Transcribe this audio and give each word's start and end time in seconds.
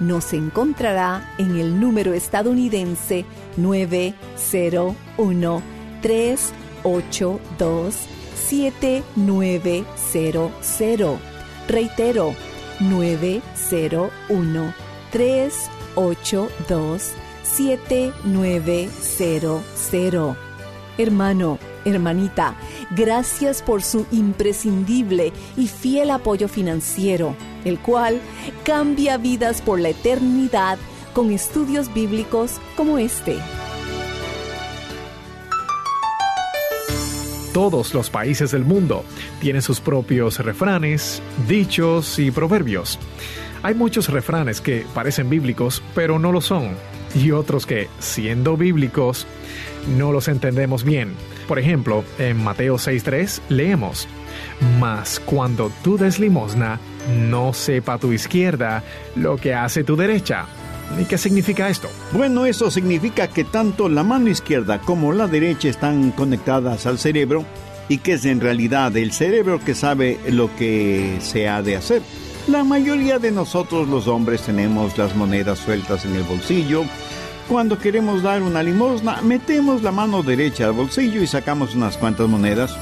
Nos 0.00 0.32
encontrará 0.32 1.32
en 1.38 1.56
el 1.58 1.78
número 1.78 2.12
estadounidense 2.14 3.24
901 3.56 5.62
382 6.02 7.94
7900. 8.34 11.20
Reitero, 11.68 12.34
901 12.80 14.74
382 15.12 17.12
7900. 17.42 20.36
Hermano, 20.98 21.60
hermanita, 21.84 22.56
gracias 22.90 23.62
por 23.62 23.82
su 23.82 24.06
imprescindible 24.10 25.32
y 25.56 25.68
fiel 25.68 26.10
apoyo 26.10 26.48
financiero, 26.48 27.36
el 27.64 27.78
cual 27.78 28.20
cambia 28.64 29.16
vidas 29.16 29.62
por 29.62 29.80
la 29.80 29.90
eternidad 29.90 30.78
con 31.12 31.30
estudios 31.30 31.92
bíblicos 31.92 32.60
como 32.76 32.98
este. 32.98 33.36
Todos 37.52 37.94
los 37.94 38.10
países 38.10 38.52
del 38.52 38.64
mundo 38.64 39.04
tienen 39.40 39.60
sus 39.60 39.80
propios 39.80 40.38
refranes, 40.38 41.20
dichos 41.48 42.18
y 42.20 42.30
proverbios. 42.30 42.98
Hay 43.62 43.74
muchos 43.74 44.08
refranes 44.08 44.60
que 44.60 44.86
parecen 44.94 45.28
bíblicos, 45.28 45.82
pero 45.94 46.18
no 46.18 46.30
lo 46.30 46.40
son, 46.40 46.76
y 47.14 47.32
otros 47.32 47.66
que, 47.66 47.88
siendo 47.98 48.56
bíblicos, 48.56 49.26
no 49.98 50.12
los 50.12 50.28
entendemos 50.28 50.84
bien. 50.84 51.14
Por 51.48 51.58
ejemplo, 51.58 52.04
en 52.18 52.42
Mateo 52.42 52.76
6.3 52.76 53.40
leemos, 53.48 54.06
Mas 54.78 55.20
cuando 55.20 55.70
tú 55.82 55.96
des 55.96 56.18
limosna, 56.18 56.78
no 57.28 57.52
sepa 57.52 57.98
tu 57.98 58.12
izquierda 58.12 58.82
lo 59.16 59.36
que 59.36 59.54
hace 59.54 59.84
tu 59.84 59.96
derecha. 59.96 60.46
¿Y 60.98 61.04
qué 61.04 61.18
significa 61.18 61.68
esto? 61.68 61.88
Bueno, 62.12 62.46
eso 62.46 62.70
significa 62.70 63.28
que 63.28 63.44
tanto 63.44 63.88
la 63.88 64.02
mano 64.02 64.28
izquierda 64.28 64.80
como 64.80 65.12
la 65.12 65.28
derecha 65.28 65.68
están 65.68 66.10
conectadas 66.10 66.86
al 66.86 66.98
cerebro 66.98 67.44
y 67.88 67.98
que 67.98 68.14
es 68.14 68.24
en 68.24 68.40
realidad 68.40 68.96
el 68.96 69.12
cerebro 69.12 69.60
que 69.60 69.74
sabe 69.74 70.18
lo 70.28 70.54
que 70.56 71.18
se 71.20 71.48
ha 71.48 71.62
de 71.62 71.76
hacer. 71.76 72.02
La 72.48 72.64
mayoría 72.64 73.18
de 73.18 73.30
nosotros 73.30 73.88
los 73.88 74.08
hombres 74.08 74.42
tenemos 74.42 74.96
las 74.98 75.14
monedas 75.14 75.58
sueltas 75.58 76.04
en 76.04 76.16
el 76.16 76.22
bolsillo. 76.22 76.84
Cuando 77.48 77.78
queremos 77.78 78.22
dar 78.22 78.42
una 78.42 78.62
limosna, 78.62 79.20
metemos 79.22 79.82
la 79.82 79.92
mano 79.92 80.22
derecha 80.22 80.66
al 80.66 80.72
bolsillo 80.72 81.22
y 81.22 81.26
sacamos 81.26 81.74
unas 81.74 81.96
cuantas 81.96 82.28
monedas. 82.28 82.76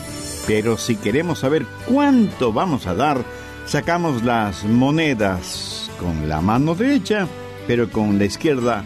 Pero 0.49 0.77
si 0.79 0.97
queremos 0.97 1.39
saber 1.39 1.65
cuánto 1.87 2.53
vamos 2.53 2.89
a 2.89 2.95
dar, 2.95 3.23
sacamos 3.67 4.25
las 4.25 4.65
monedas 4.65 5.89
con 6.01 6.29
la 6.29 6.41
mano 6.41 6.75
derecha 6.75 7.29
pero 7.69 7.91
con 7.91 8.19
la 8.19 8.25
izquierda 8.25 8.83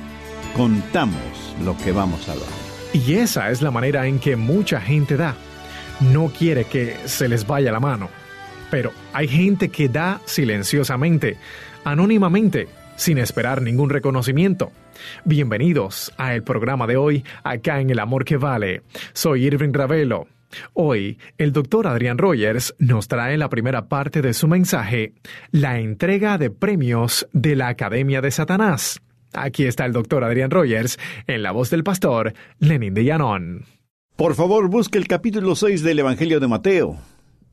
contamos 0.57 1.55
lo 1.65 1.77
que 1.79 1.93
vamos 1.93 2.29
a 2.29 2.35
dar. 2.35 2.49
Y 2.93 3.15
esa 3.15 3.51
es 3.51 3.63
la 3.63 3.71
manera 3.71 4.07
en 4.07 4.19
que 4.19 4.35
mucha 4.37 4.81
gente 4.81 5.17
da. 5.17 5.37
No 6.01 6.33
quiere 6.37 6.65
que 6.65 6.97
se 7.07 7.29
les 7.29 7.47
vaya 7.47 7.71
la 7.71 7.79
mano. 7.79 8.11
Pero 8.71 8.93
hay 9.13 9.29
gente 9.29 9.69
que 9.69 9.89
da 9.89 10.21
silenciosamente, 10.25 11.37
anónimamente, 11.85 12.69
sin 12.97 13.19
esperar 13.19 13.63
ningún 13.63 13.89
reconocimiento. 13.89 14.73
Bienvenidos 15.25 16.13
a 16.19 16.35
el 16.35 16.43
programa 16.43 16.87
de 16.87 16.97
hoy, 16.97 17.25
acá 17.45 17.81
en 17.81 17.91
El 17.91 18.01
Amor 18.01 18.25
que 18.25 18.37
Vale. 18.37 18.83
Soy 19.13 19.47
Irving 19.47 19.73
Ravelo. 19.73 20.27
Hoy, 20.73 21.19
el 21.39 21.53
doctor 21.53 21.87
Adrián 21.87 22.19
Rogers 22.19 22.75
nos 22.79 23.09
trae 23.09 23.37
la 23.37 23.49
primera 23.49 23.89
parte 23.89 24.23
de 24.23 24.35
su 24.35 24.49
mensaje, 24.49 25.15
la 25.51 25.79
entrega 25.79 26.39
de 26.39 26.51
premios 26.51 27.29
de 27.33 27.57
la 27.57 27.69
Academia 27.69 28.21
de 28.21 28.31
Satanás. 28.31 29.01
Aquí 29.33 29.65
está 29.65 29.87
el 29.87 29.93
doctor 29.93 30.25
Adrián 30.25 30.51
Rogers 30.51 30.99
en 31.27 31.43
la 31.43 31.53
voz 31.53 31.71
del 31.71 31.85
pastor 31.85 32.35
Lenin 32.59 32.95
de 32.95 33.05
Llanón. 33.05 33.65
Por 34.17 34.35
favor, 34.35 34.69
busque 34.69 34.99
el 34.99 35.09
capítulo 35.09 35.57
6 35.57 35.83
del 35.83 36.01
Evangelio 36.01 36.39
de 36.39 36.49
Mateo. 36.49 36.99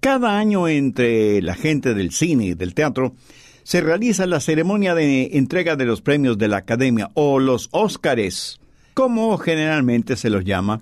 Cada 0.02 0.38
año 0.38 0.68
entre 0.68 1.42
la 1.42 1.56
gente 1.56 1.94
del 1.94 2.12
cine 2.12 2.48
y 2.48 2.54
del 2.54 2.74
teatro 2.74 3.16
se 3.64 3.82
realiza 3.82 4.26
la 4.26 4.40
ceremonia 4.40 4.96
de 4.96 5.38
entrega 5.38 5.76
de 5.76 5.86
los 5.86 6.02
premios 6.02 6.38
de 6.38 6.48
la 6.48 6.58
Academia 6.58 7.10
o 7.14 7.40
los 7.40 7.70
Óscares, 7.72 8.60
como 8.94 9.38
generalmente 9.38 10.16
se 10.16 10.30
los 10.30 10.44
llama 10.44 10.82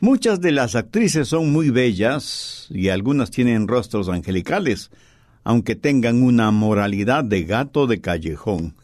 Muchas 0.00 0.40
de 0.40 0.52
las 0.52 0.76
actrices 0.76 1.26
son 1.26 1.50
muy 1.50 1.70
bellas 1.70 2.68
y 2.70 2.88
algunas 2.88 3.32
tienen 3.32 3.66
rostros 3.66 4.08
angelicales, 4.08 4.92
aunque 5.42 5.74
tengan 5.74 6.22
una 6.22 6.52
moralidad 6.52 7.24
de 7.24 7.42
gato 7.42 7.88
de 7.88 8.00
callejón. 8.00 8.76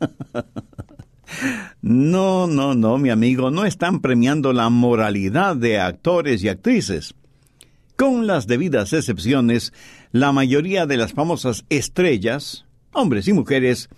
no, 1.80 2.46
no, 2.46 2.74
no, 2.74 2.98
mi 2.98 3.08
amigo, 3.08 3.50
no 3.50 3.64
están 3.64 4.00
premiando 4.00 4.52
la 4.52 4.68
moralidad 4.68 5.56
de 5.56 5.80
actores 5.80 6.44
y 6.44 6.48
actrices. 6.48 7.14
Con 7.96 8.26
las 8.26 8.46
debidas 8.46 8.92
excepciones, 8.92 9.72
la 10.12 10.30
mayoría 10.30 10.84
de 10.84 10.98
las 10.98 11.14
famosas 11.14 11.64
estrellas, 11.70 12.66
hombres 12.92 13.28
y 13.28 13.32
mujeres, 13.32 13.88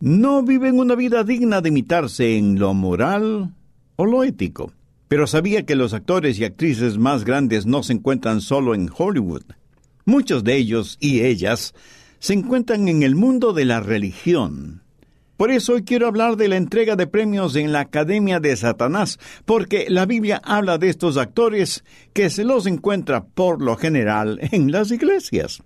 no 0.00 0.42
viven 0.42 0.78
una 0.78 0.94
vida 0.94 1.22
digna 1.22 1.60
de 1.60 1.68
imitarse 1.68 2.38
en 2.38 2.58
lo 2.58 2.72
moral 2.72 3.52
o 3.96 4.06
lo 4.06 4.24
ético. 4.24 4.72
Pero 5.08 5.26
sabía 5.26 5.64
que 5.64 5.74
los 5.74 5.94
actores 5.94 6.38
y 6.38 6.44
actrices 6.44 6.98
más 6.98 7.24
grandes 7.24 7.66
no 7.66 7.82
se 7.82 7.94
encuentran 7.94 8.40
solo 8.40 8.74
en 8.74 8.90
Hollywood. 8.94 9.42
Muchos 10.04 10.44
de 10.44 10.56
ellos 10.56 10.96
y 11.00 11.22
ellas 11.22 11.74
se 12.18 12.34
encuentran 12.34 12.88
en 12.88 13.02
el 13.02 13.14
mundo 13.14 13.52
de 13.52 13.64
la 13.64 13.80
religión. 13.80 14.82
Por 15.38 15.52
eso 15.52 15.74
hoy 15.74 15.84
quiero 15.84 16.08
hablar 16.08 16.36
de 16.36 16.48
la 16.48 16.56
entrega 16.56 16.96
de 16.96 17.06
premios 17.06 17.54
en 17.54 17.70
la 17.72 17.80
Academia 17.80 18.40
de 18.40 18.56
Satanás, 18.56 19.20
porque 19.44 19.86
la 19.88 20.04
Biblia 20.04 20.40
habla 20.44 20.78
de 20.78 20.88
estos 20.88 21.16
actores 21.16 21.84
que 22.12 22.28
se 22.28 22.42
los 22.42 22.66
encuentra 22.66 23.24
por 23.24 23.62
lo 23.62 23.76
general 23.76 24.40
en 24.50 24.72
las 24.72 24.90
iglesias. 24.90 25.62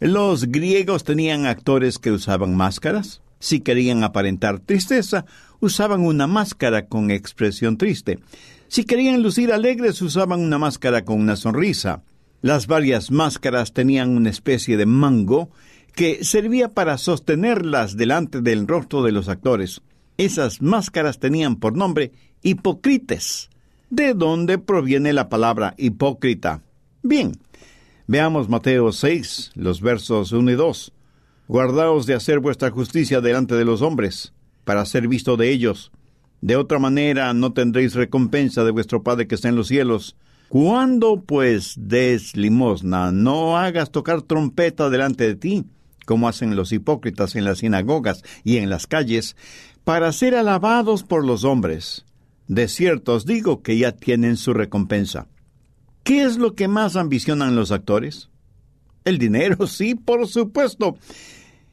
Los 0.00 0.46
griegos 0.46 1.04
tenían 1.04 1.44
actores 1.44 1.98
que 1.98 2.10
usaban 2.10 2.56
máscaras. 2.56 3.20
Si 3.46 3.60
querían 3.60 4.02
aparentar 4.02 4.58
tristeza, 4.58 5.24
usaban 5.60 6.00
una 6.00 6.26
máscara 6.26 6.86
con 6.88 7.12
expresión 7.12 7.78
triste. 7.78 8.18
Si 8.66 8.82
querían 8.82 9.22
lucir 9.22 9.52
alegres, 9.52 10.02
usaban 10.02 10.40
una 10.40 10.58
máscara 10.58 11.04
con 11.04 11.20
una 11.20 11.36
sonrisa. 11.36 12.02
Las 12.42 12.66
varias 12.66 13.12
máscaras 13.12 13.72
tenían 13.72 14.16
una 14.16 14.30
especie 14.30 14.76
de 14.76 14.86
mango 14.86 15.48
que 15.94 16.24
servía 16.24 16.74
para 16.74 16.98
sostenerlas 16.98 17.96
delante 17.96 18.40
del 18.40 18.66
rostro 18.66 19.04
de 19.04 19.12
los 19.12 19.28
actores. 19.28 19.80
Esas 20.18 20.60
máscaras 20.60 21.20
tenían 21.20 21.54
por 21.54 21.76
nombre 21.76 22.10
hipócrites, 22.42 23.50
de 23.90 24.14
donde 24.14 24.58
proviene 24.58 25.12
la 25.12 25.28
palabra 25.28 25.74
hipócrita. 25.78 26.62
Bien, 27.04 27.38
veamos 28.08 28.48
Mateo 28.48 28.90
6, 28.90 29.52
los 29.54 29.80
versos 29.80 30.32
1 30.32 30.50
y 30.50 30.54
2. 30.56 30.92
Guardaos 31.48 32.06
de 32.06 32.14
hacer 32.14 32.40
vuestra 32.40 32.70
justicia 32.70 33.20
delante 33.20 33.54
de 33.54 33.64
los 33.64 33.80
hombres, 33.80 34.32
para 34.64 34.84
ser 34.84 35.06
visto 35.06 35.36
de 35.36 35.50
ellos. 35.50 35.92
De 36.40 36.56
otra 36.56 36.78
manera 36.78 37.32
no 37.34 37.52
tendréis 37.52 37.94
recompensa 37.94 38.64
de 38.64 38.72
vuestro 38.72 39.02
Padre 39.02 39.26
que 39.26 39.36
está 39.36 39.48
en 39.48 39.56
los 39.56 39.68
cielos. 39.68 40.16
Cuando 40.48 41.22
pues 41.22 41.74
des 41.76 42.36
limosna, 42.36 43.12
no 43.12 43.56
hagas 43.56 43.90
tocar 43.90 44.22
trompeta 44.22 44.90
delante 44.90 45.26
de 45.26 45.34
ti, 45.36 45.64
como 46.04 46.28
hacen 46.28 46.56
los 46.56 46.72
hipócritas 46.72 47.36
en 47.36 47.44
las 47.44 47.58
sinagogas 47.58 48.22
y 48.42 48.56
en 48.56 48.68
las 48.68 48.86
calles, 48.86 49.36
para 49.84 50.12
ser 50.12 50.34
alabados 50.34 51.04
por 51.04 51.24
los 51.24 51.44
hombres. 51.44 52.04
De 52.48 52.68
cierto 52.68 53.14
os 53.14 53.24
digo 53.26 53.62
que 53.62 53.78
ya 53.78 53.92
tienen 53.92 54.36
su 54.36 54.52
recompensa. 54.52 55.26
¿Qué 56.02 56.22
es 56.22 56.38
lo 56.38 56.54
que 56.54 56.68
más 56.68 56.96
ambicionan 56.96 57.56
los 57.56 57.72
actores? 57.72 58.30
El 59.04 59.18
dinero, 59.18 59.66
sí, 59.68 59.94
por 59.94 60.26
supuesto. 60.26 60.96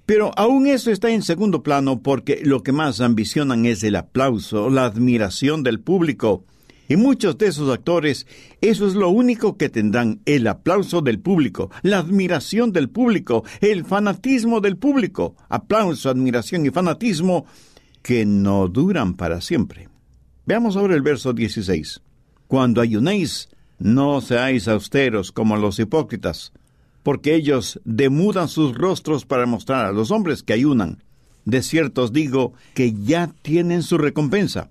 Pero 0.05 0.31
aún 0.37 0.67
eso 0.67 0.91
está 0.91 1.11
en 1.11 1.21
segundo 1.21 1.63
plano 1.63 2.01
porque 2.01 2.41
lo 2.43 2.61
que 2.61 2.73
más 2.73 2.99
ambicionan 2.99 3.65
es 3.65 3.83
el 3.83 3.95
aplauso, 3.95 4.69
la 4.69 4.85
admiración 4.85 5.63
del 5.63 5.79
público. 5.79 6.43
Y 6.89 6.97
muchos 6.97 7.37
de 7.37 7.47
esos 7.47 7.73
actores, 7.73 8.27
eso 8.59 8.85
es 8.85 8.95
lo 8.95 9.09
único 9.09 9.57
que 9.57 9.69
tendrán, 9.69 10.19
el 10.25 10.45
aplauso 10.47 11.01
del 11.01 11.19
público, 11.19 11.71
la 11.81 11.99
admiración 11.99 12.73
del 12.73 12.89
público, 12.89 13.45
el 13.61 13.85
fanatismo 13.85 14.59
del 14.59 14.75
público. 14.75 15.35
Aplauso, 15.47 16.09
admiración 16.09 16.65
y 16.65 16.71
fanatismo 16.71 17.45
que 18.01 18.25
no 18.25 18.67
duran 18.67 19.15
para 19.15 19.39
siempre. 19.39 19.87
Veamos 20.45 20.75
ahora 20.75 20.95
el 20.95 21.01
verso 21.01 21.31
16. 21.31 22.01
Cuando 22.47 22.81
ayunéis, 22.81 23.47
no 23.79 24.19
seáis 24.19 24.67
austeros 24.67 25.31
como 25.31 25.55
los 25.55 25.79
hipócritas 25.79 26.51
porque 27.03 27.35
ellos 27.35 27.79
demudan 27.83 28.47
sus 28.47 28.75
rostros 28.75 29.25
para 29.25 29.45
mostrar 29.45 29.85
a 29.85 29.91
los 29.91 30.09
hombres 30.09 30.41
que 30.41 30.53
ayunan. 30.53 31.03
De 31.45 31.61
cierto 31.61 32.03
os 32.03 32.13
digo 32.13 32.53
que 32.73 32.93
ya 32.93 33.31
tienen 33.41 33.83
su 33.83 33.97
recompensa. 33.97 34.69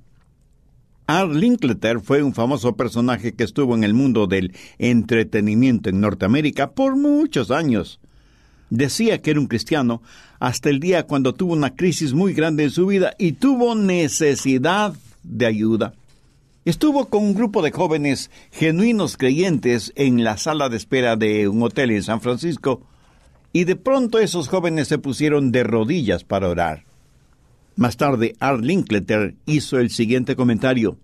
Art 1.06 1.32
Linkletter 1.32 2.00
fue 2.00 2.22
un 2.22 2.32
famoso 2.32 2.74
personaje 2.74 3.32
que 3.32 3.44
estuvo 3.44 3.74
en 3.74 3.84
el 3.84 3.92
mundo 3.92 4.26
del 4.26 4.54
entretenimiento 4.78 5.90
en 5.90 6.00
Norteamérica 6.00 6.70
por 6.70 6.96
muchos 6.96 7.50
años. 7.50 8.00
Decía 8.70 9.20
que 9.20 9.32
era 9.32 9.40
un 9.40 9.48
cristiano 9.48 10.00
hasta 10.38 10.70
el 10.70 10.80
día 10.80 11.02
cuando 11.02 11.34
tuvo 11.34 11.52
una 11.52 11.76
crisis 11.76 12.14
muy 12.14 12.32
grande 12.32 12.64
en 12.64 12.70
su 12.70 12.86
vida 12.86 13.14
y 13.18 13.32
tuvo 13.32 13.74
necesidad 13.74 14.94
de 15.22 15.46
ayuda. 15.46 15.92
Estuvo 16.64 17.08
con 17.08 17.24
un 17.24 17.34
grupo 17.34 17.60
de 17.60 17.72
jóvenes 17.72 18.30
genuinos 18.52 19.16
creyentes 19.16 19.92
en 19.96 20.22
la 20.22 20.36
sala 20.36 20.68
de 20.68 20.76
espera 20.76 21.16
de 21.16 21.48
un 21.48 21.60
hotel 21.60 21.90
en 21.90 22.04
San 22.04 22.20
Francisco 22.20 22.86
y 23.52 23.64
de 23.64 23.74
pronto 23.74 24.20
esos 24.20 24.46
jóvenes 24.46 24.86
se 24.86 24.98
pusieron 24.98 25.50
de 25.50 25.64
rodillas 25.64 26.22
para 26.22 26.48
orar. 26.48 26.84
Más 27.74 27.96
tarde, 27.96 28.36
Art 28.38 28.62
Linkletter 28.62 29.34
hizo 29.44 29.80
el 29.80 29.90
siguiente 29.90 30.36
comentario. 30.36 30.98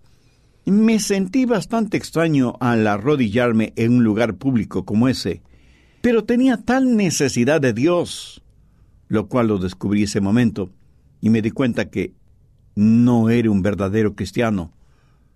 Me 0.64 1.00
sentí 1.00 1.44
bastante 1.44 1.96
extraño 1.96 2.54
al 2.60 2.86
arrodillarme 2.86 3.72
en 3.74 3.94
un 3.94 4.04
lugar 4.04 4.36
público 4.36 4.84
como 4.84 5.08
ese, 5.08 5.42
pero 6.02 6.22
tenía 6.22 6.58
tal 6.58 6.96
necesidad 6.96 7.60
de 7.60 7.72
Dios, 7.72 8.42
lo 9.08 9.26
cual 9.26 9.48
lo 9.48 9.58
descubrí 9.58 10.04
ese 10.04 10.20
momento, 10.20 10.70
y 11.20 11.30
me 11.30 11.42
di 11.42 11.50
cuenta 11.50 11.90
que 11.90 12.12
no 12.76 13.28
era 13.28 13.50
un 13.50 13.62
verdadero 13.62 14.14
cristiano, 14.14 14.72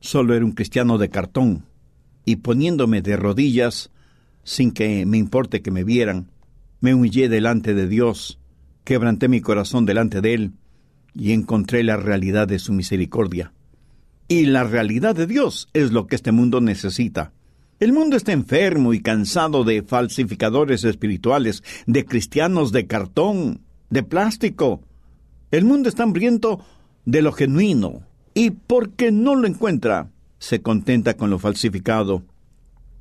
solo 0.03 0.35
era 0.35 0.45
un 0.45 0.53
cristiano 0.53 0.99
de 0.99 1.09
cartón, 1.09 1.65
y 2.25 2.37
poniéndome 2.37 3.03
de 3.03 3.17
rodillas, 3.17 3.91
sin 4.43 4.73
que 4.73 5.07
me 5.07 5.17
importe 5.17 5.63
que 5.63 5.71
me 5.71 5.85
vieran, 5.85 6.29
me 6.81 6.93
humillé 6.93 7.29
delante 7.29 7.73
de 7.73 7.89
Dios, 7.89 8.41
quebranté 8.85 9.29
mi 9.29 9.41
corazón 9.41 9.87
delante 9.87 10.21
de 10.21 10.35
Él, 10.35 10.53
y 11.15 11.33
encontré 11.33 11.85
la 11.85 11.97
realidad 11.97 12.49
de 12.49 12.59
su 12.59 12.73
misericordia. 12.73 13.53
Y 14.27 14.47
la 14.47 14.65
realidad 14.65 15.15
de 15.15 15.27
Dios 15.27 15.69
es 15.73 15.93
lo 15.93 16.07
que 16.07 16.17
este 16.17 16.33
mundo 16.33 16.61
necesita. 16.61 17.33
El 17.79 17.93
mundo 17.93 18.17
está 18.17 18.33
enfermo 18.33 18.95
y 18.95 19.01
cansado 19.01 19.63
de 19.63 19.83
falsificadores 19.83 20.85
espirituales, 20.85 21.63
de 21.87 22.05
cristianos 22.05 22.73
de 22.73 22.87
cartón, 22.87 23.61
de 23.91 24.03
plástico. 24.03 24.83
El 25.51 25.65
mundo 25.65 25.89
está 25.89 26.03
hambriento 26.03 26.65
de 27.05 27.23
lo 27.23 27.33
genuino, 27.33 28.07
y 28.35 28.51
porque 28.51 29.13
no 29.13 29.35
lo 29.35 29.47
encuentra, 29.47 30.11
se 30.39 30.63
contenta 30.63 31.15
con 31.17 31.31
lo 31.31 31.39
falsificado. 31.39 32.23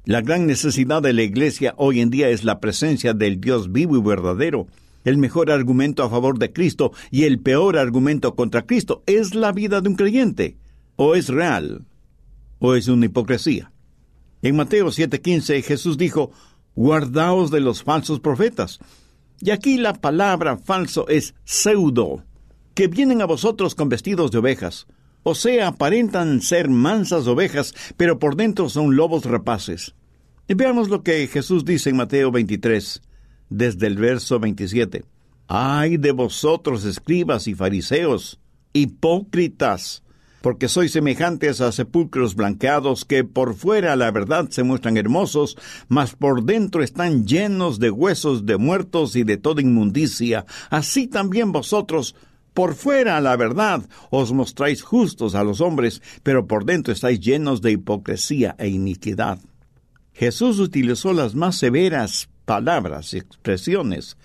La 0.06 0.22
gran 0.22 0.48
necesidad 0.48 1.01
de 1.01 1.13
la 1.13 1.24
Iglesia 1.24 1.74
hoy 1.78 2.01
en 2.01 2.10
día 2.10 2.30
es 2.30 2.44
la 2.44 2.60
presencia 2.60 3.13
del 3.13 3.39
Dios 3.39 3.72
vivo 3.72 3.98
y 3.98 4.01
verdadero. 4.01 4.68
El 5.04 5.18
mejor 5.18 5.51
argumento 5.51 6.04
a 6.04 6.10
favor 6.10 6.38
de 6.39 6.51
Cristo 6.51 6.92
y 7.10 7.24
el 7.24 7.39
peor 7.39 7.78
argumento 7.78 8.36
contra 8.36 8.66
Cristo 8.66 9.04
es 9.06 9.36
la 9.36 9.51
vida 9.51 9.81
de 9.81 9.89
un 9.89 9.95
creyente. 9.95 10.57
O 10.95 11.16
es 11.16 11.30
real, 11.30 11.86
o 12.60 12.75
es 12.75 12.88
una 12.88 13.06
hipocresía. 13.06 13.72
En 14.42 14.56
Mateo 14.56 14.88
7:15 14.88 15.62
Jesús 15.63 15.98
dijo, 15.98 16.31
Guardaos 16.75 17.51
de 17.51 17.60
los 17.60 17.84
falsos 17.84 18.19
profetas. 18.19 18.80
Y 19.39 19.50
aquí 19.50 19.77
la 19.77 19.94
palabra 19.94 20.57
falso 20.57 21.07
es 21.10 21.34
pseudo, 21.44 22.24
que 22.75 22.88
vienen 22.88 23.22
a 23.22 23.25
vosotros 23.25 23.75
con 23.75 23.89
vestidos 23.89 24.31
de 24.31 24.38
ovejas, 24.38 24.88
o 25.23 25.35
sea, 25.35 25.68
aparentan 25.68 26.41
ser 26.41 26.69
mansas 26.69 27.27
ovejas, 27.27 27.73
pero 27.97 28.19
por 28.19 28.35
dentro 28.35 28.69
son 28.69 28.95
lobos 28.95 29.25
rapaces. 29.25 29.94
Y 30.47 30.53
veamos 30.53 30.89
lo 30.89 31.03
que 31.03 31.27
Jesús 31.27 31.63
dice 31.63 31.89
en 31.91 31.97
Mateo 31.97 32.31
23, 32.31 33.01
desde 33.50 33.88
el 33.88 33.97
verso 33.97 34.39
27. 34.39 35.03
Ay 35.47 35.97
de 35.97 36.12
vosotros, 36.12 36.85
escribas 36.85 37.47
y 37.47 37.53
fariseos, 37.53 38.39
hipócritas, 38.73 40.03
porque 40.41 40.68
sois 40.68 40.91
semejantes 40.91 41.62
a 41.62 41.71
sepulcros 41.71 42.35
blanqueados 42.35 43.06
que 43.06 43.24
por 43.24 43.53
fuera 43.53 43.95
la 43.95 44.09
verdad 44.12 44.50
se 44.50 44.63
muestran 44.63 44.97
hermosos, 44.97 45.56
mas 45.88 46.15
por 46.15 46.44
dentro 46.44 46.83
están 46.83 47.27
llenos 47.27 47.79
de 47.79 47.91
huesos 47.91 48.45
de 48.45 48.57
muertos 48.57 49.15
y 49.15 49.24
de 49.24 49.38
toda 49.38 49.62
inmundicia. 49.62 50.45
Así 50.69 51.07
también 51.07 51.51
vosotros 51.51 52.15
por 52.53 52.75
fuera, 52.75 53.21
la 53.21 53.36
verdad, 53.38 53.88
os 54.09 54.33
mostráis 54.33 54.81
justos 54.81 55.36
a 55.36 55.44
los 55.44 55.62
hombres, 55.62 56.01
pero 56.24 56.48
por 56.48 56.65
dentro 56.65 56.91
estáis 56.93 57.20
llenos 57.20 57.62
de 57.62 57.72
hipocresía 57.72 58.55
e 58.60 58.67
iniquidad. 58.67 59.39
Jesús 60.13 60.60
utilizó 60.60 61.13
las 61.13 61.34
más 61.36 61.55
severas 61.55 62.29
palabras 62.46 63.13
y 63.13 63.17
expresiones 63.20 64.17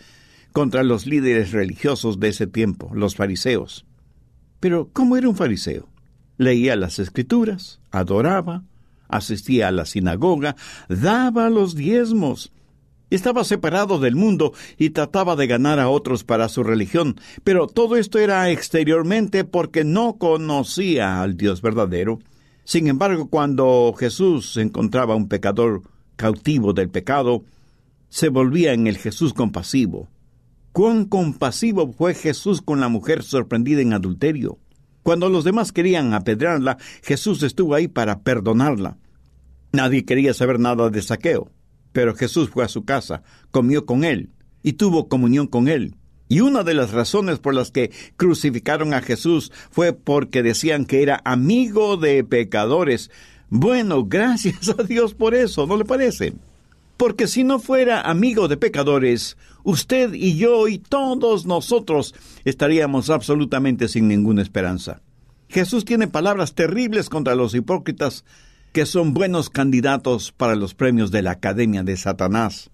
contra 0.52 0.83
los 0.83 1.06
líderes 1.06 1.52
religiosos 1.52 2.18
de 2.18 2.28
ese 2.28 2.47
tiempo, 2.47 2.90
los 2.92 3.14
fariseos. 3.14 3.87
Pero, 4.59 4.90
¿cómo 4.92 5.16
era 5.16 5.28
un 5.28 5.37
fariseo? 5.37 5.88
Leía 6.38 6.76
las 6.76 6.99
escrituras, 6.99 7.78
adoraba, 7.90 8.64
asistía 9.09 9.68
a 9.68 9.71
la 9.71 9.87
sinagoga, 9.87 10.56
daba 10.88 11.50
los 11.50 11.75
diezmos, 11.76 12.52
estaba 13.10 13.44
separado 13.44 13.98
del 13.98 14.16
mundo 14.16 14.52
y 14.78 14.90
trataba 14.90 15.36
de 15.36 15.46
ganar 15.46 15.78
a 15.78 15.88
otros 15.88 16.25
para 16.25 16.48
su 16.48 16.62
religión, 16.62 17.16
pero 17.44 17.66
todo 17.66 17.96
esto 17.96 18.18
era 18.18 18.50
exteriormente 18.50 19.44
porque 19.44 19.84
no 19.84 20.16
conocía 20.18 21.22
al 21.22 21.36
Dios 21.36 21.62
verdadero. 21.62 22.18
Sin 22.64 22.88
embargo, 22.88 23.28
cuando 23.28 23.94
Jesús 23.96 24.56
encontraba 24.56 25.14
a 25.14 25.16
un 25.16 25.28
pecador 25.28 25.82
cautivo 26.16 26.72
del 26.72 26.88
pecado, 26.88 27.44
se 28.08 28.28
volvía 28.28 28.72
en 28.72 28.86
el 28.86 28.96
Jesús 28.96 29.34
compasivo. 29.34 30.08
Cuán 30.72 31.04
compasivo 31.04 31.92
fue 31.92 32.14
Jesús 32.14 32.60
con 32.60 32.80
la 32.80 32.88
mujer 32.88 33.22
sorprendida 33.22 33.80
en 33.80 33.92
adulterio. 33.92 34.58
Cuando 35.02 35.28
los 35.28 35.44
demás 35.44 35.72
querían 35.72 36.12
apedrearla, 36.12 36.78
Jesús 37.02 37.42
estuvo 37.44 37.75
ahí 37.75 37.86
para 37.86 38.20
perdonarla. 38.20 38.98
Nadie 39.72 40.04
quería 40.04 40.34
saber 40.34 40.58
nada 40.58 40.90
de 40.90 41.00
saqueo. 41.02 41.50
Pero 41.97 42.15
Jesús 42.15 42.50
fue 42.50 42.62
a 42.62 42.69
su 42.69 42.85
casa, 42.85 43.23
comió 43.50 43.87
con 43.87 44.05
él 44.05 44.29
y 44.62 44.75
tuvo 44.75 45.09
comunión 45.09 45.47
con 45.47 45.67
él. 45.67 45.95
Y 46.29 46.41
una 46.41 46.62
de 46.62 46.75
las 46.75 46.91
razones 46.91 47.38
por 47.38 47.55
las 47.55 47.71
que 47.71 47.91
crucificaron 48.19 48.93
a 48.93 49.00
Jesús 49.00 49.50
fue 49.71 49.95
porque 49.95 50.43
decían 50.43 50.85
que 50.85 51.00
era 51.00 51.23
amigo 51.25 51.97
de 51.97 52.23
pecadores. 52.23 53.11
Bueno, 53.49 54.05
gracias 54.09 54.69
a 54.79 54.83
Dios 54.83 55.15
por 55.15 55.35
eso, 55.35 55.67
¿no 55.67 55.79
le 55.79 55.87
parece? 55.87 56.35
Porque 56.99 57.26
si 57.26 57.45
no 57.45 57.61
fuera 57.61 58.03
amigo 58.03 58.47
de 58.47 58.59
pecadores, 58.59 59.38
usted 59.65 60.12
y 60.12 60.37
yo 60.37 60.69
y 60.69 60.76
todos 60.76 61.47
nosotros 61.47 62.15
estaríamos 62.45 63.09
absolutamente 63.09 63.88
sin 63.88 64.07
ninguna 64.07 64.43
esperanza. 64.43 65.00
Jesús 65.49 65.87
tiene 65.87 66.09
palabras 66.09 66.55
terribles 66.55 67.09
contra 67.09 67.35
los 67.35 67.55
hipócritas 67.55 68.26
que 68.76 68.85
son 68.85 69.14
buenos 69.14 69.49
candidatos 69.49 70.33
para 70.33 70.54
los 70.54 70.75
premios 70.75 71.11
de 71.11 71.23
la 71.23 71.30
Academia 71.30 71.83
de 71.83 71.97
Satanás. 71.97 72.71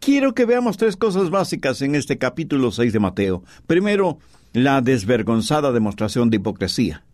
Quiero 0.00 0.32
que 0.32 0.46
veamos 0.46 0.78
tres 0.78 0.96
cosas 0.96 1.28
básicas 1.28 1.82
en 1.82 1.94
este 1.94 2.16
capítulo 2.16 2.70
6 2.70 2.90
de 2.90 3.00
Mateo. 3.00 3.44
Primero, 3.66 4.18
la 4.54 4.80
desvergonzada 4.80 5.70
demostración 5.70 6.30
de 6.30 6.36
hipocresía. 6.38 7.04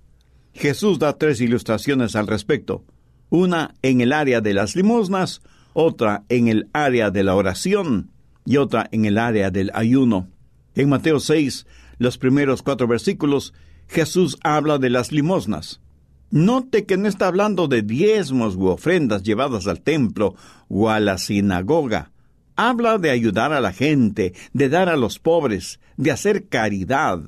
Jesús 0.54 1.00
da 1.00 1.18
tres 1.18 1.40
ilustraciones 1.40 2.14
al 2.14 2.28
respecto, 2.28 2.84
una 3.28 3.74
en 3.82 4.00
el 4.00 4.12
área 4.12 4.40
de 4.40 4.54
las 4.54 4.76
limosnas, 4.76 5.42
otra 5.72 6.22
en 6.28 6.46
el 6.46 6.68
área 6.72 7.10
de 7.10 7.24
la 7.24 7.34
oración 7.34 8.12
y 8.44 8.58
otra 8.58 8.88
en 8.92 9.04
el 9.04 9.18
área 9.18 9.50
del 9.50 9.72
ayuno. 9.74 10.28
En 10.76 10.90
Mateo 10.90 11.18
6, 11.18 11.66
los 11.98 12.18
primeros 12.18 12.62
cuatro 12.62 12.86
versículos, 12.86 13.52
Jesús 13.88 14.38
habla 14.44 14.78
de 14.78 14.90
las 14.90 15.10
limosnas. 15.10 15.80
Note 16.30 16.84
que 16.84 16.98
no 16.98 17.08
está 17.08 17.28
hablando 17.28 17.68
de 17.68 17.82
diezmos 17.82 18.54
u 18.56 18.66
ofrendas 18.66 19.22
llevadas 19.22 19.66
al 19.66 19.80
templo 19.80 20.34
o 20.68 20.90
a 20.90 21.00
la 21.00 21.16
sinagoga. 21.16 22.12
Habla 22.54 22.98
de 22.98 23.10
ayudar 23.10 23.52
a 23.52 23.60
la 23.60 23.72
gente, 23.72 24.34
de 24.52 24.68
dar 24.68 24.90
a 24.90 24.96
los 24.96 25.18
pobres, 25.18 25.80
de 25.96 26.10
hacer 26.10 26.48
caridad. 26.48 27.20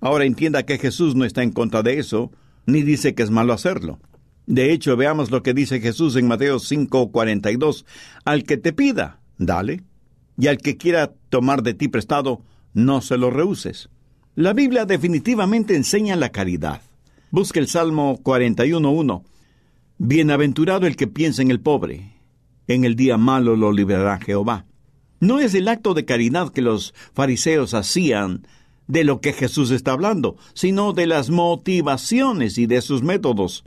Ahora 0.00 0.24
entienda 0.24 0.64
que 0.64 0.78
Jesús 0.78 1.14
no 1.14 1.24
está 1.24 1.42
en 1.42 1.52
contra 1.52 1.82
de 1.82 1.98
eso, 1.98 2.32
ni 2.66 2.82
dice 2.82 3.14
que 3.14 3.22
es 3.22 3.30
malo 3.30 3.52
hacerlo. 3.52 4.00
De 4.46 4.72
hecho, 4.72 4.96
veamos 4.96 5.30
lo 5.30 5.42
que 5.42 5.54
dice 5.54 5.80
Jesús 5.80 6.16
en 6.16 6.26
Mateo 6.26 6.58
5:42. 6.58 7.84
Al 8.24 8.42
que 8.42 8.56
te 8.56 8.72
pida, 8.72 9.20
dale, 9.38 9.82
y 10.36 10.48
al 10.48 10.58
que 10.58 10.76
quiera 10.76 11.12
tomar 11.28 11.62
de 11.62 11.74
ti 11.74 11.88
prestado, 11.88 12.42
no 12.72 13.00
se 13.00 13.16
lo 13.16 13.30
rehuses. 13.30 13.88
La 14.34 14.52
Biblia 14.52 14.84
definitivamente 14.84 15.76
enseña 15.76 16.16
la 16.16 16.30
caridad. 16.30 16.80
Busque 17.34 17.58
el 17.58 17.66
Salmo 17.66 18.20
41.1. 18.22 19.24
Bienaventurado 19.98 20.86
el 20.86 20.94
que 20.94 21.08
piensa 21.08 21.42
en 21.42 21.50
el 21.50 21.58
pobre. 21.58 22.12
En 22.68 22.84
el 22.84 22.94
día 22.94 23.16
malo 23.16 23.56
lo 23.56 23.72
liberará 23.72 24.20
Jehová. 24.20 24.66
No 25.18 25.40
es 25.40 25.52
el 25.54 25.66
acto 25.66 25.94
de 25.94 26.04
caridad 26.04 26.52
que 26.52 26.62
los 26.62 26.94
fariseos 27.12 27.74
hacían 27.74 28.46
de 28.86 29.02
lo 29.02 29.20
que 29.20 29.32
Jesús 29.32 29.72
está 29.72 29.90
hablando, 29.90 30.36
sino 30.52 30.92
de 30.92 31.08
las 31.08 31.30
motivaciones 31.30 32.56
y 32.56 32.66
de 32.66 32.80
sus 32.80 33.02
métodos. 33.02 33.64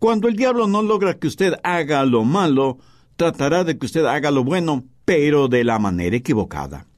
Cuando 0.00 0.26
el 0.26 0.34
diablo 0.34 0.66
no 0.66 0.82
logra 0.82 1.20
que 1.20 1.28
usted 1.28 1.54
haga 1.62 2.04
lo 2.04 2.24
malo, 2.24 2.78
tratará 3.14 3.62
de 3.62 3.78
que 3.78 3.86
usted 3.86 4.06
haga 4.06 4.32
lo 4.32 4.42
bueno, 4.42 4.82
pero 5.04 5.46
de 5.46 5.62
la 5.62 5.78
manera 5.78 6.16
equivocada. 6.16 6.88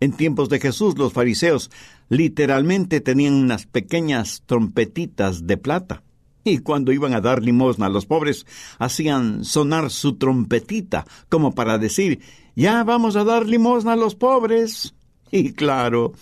En 0.00 0.12
tiempos 0.12 0.48
de 0.48 0.58
Jesús 0.58 0.98
los 0.98 1.12
fariseos 1.12 1.70
literalmente 2.08 3.00
tenían 3.00 3.34
unas 3.34 3.66
pequeñas 3.66 4.42
trompetitas 4.46 5.46
de 5.46 5.56
plata. 5.56 6.02
Y 6.44 6.58
cuando 6.58 6.92
iban 6.92 7.12
a 7.12 7.20
dar 7.20 7.42
limosna 7.42 7.86
a 7.86 7.88
los 7.88 8.06
pobres, 8.06 8.46
hacían 8.78 9.44
sonar 9.44 9.90
su 9.90 10.14
trompetita, 10.14 11.04
como 11.28 11.54
para 11.54 11.76
decir, 11.78 12.20
ya 12.54 12.84
vamos 12.84 13.16
a 13.16 13.24
dar 13.24 13.46
limosna 13.46 13.94
a 13.94 13.96
los 13.96 14.14
pobres. 14.14 14.94
Y 15.32 15.54
claro, 15.54 16.12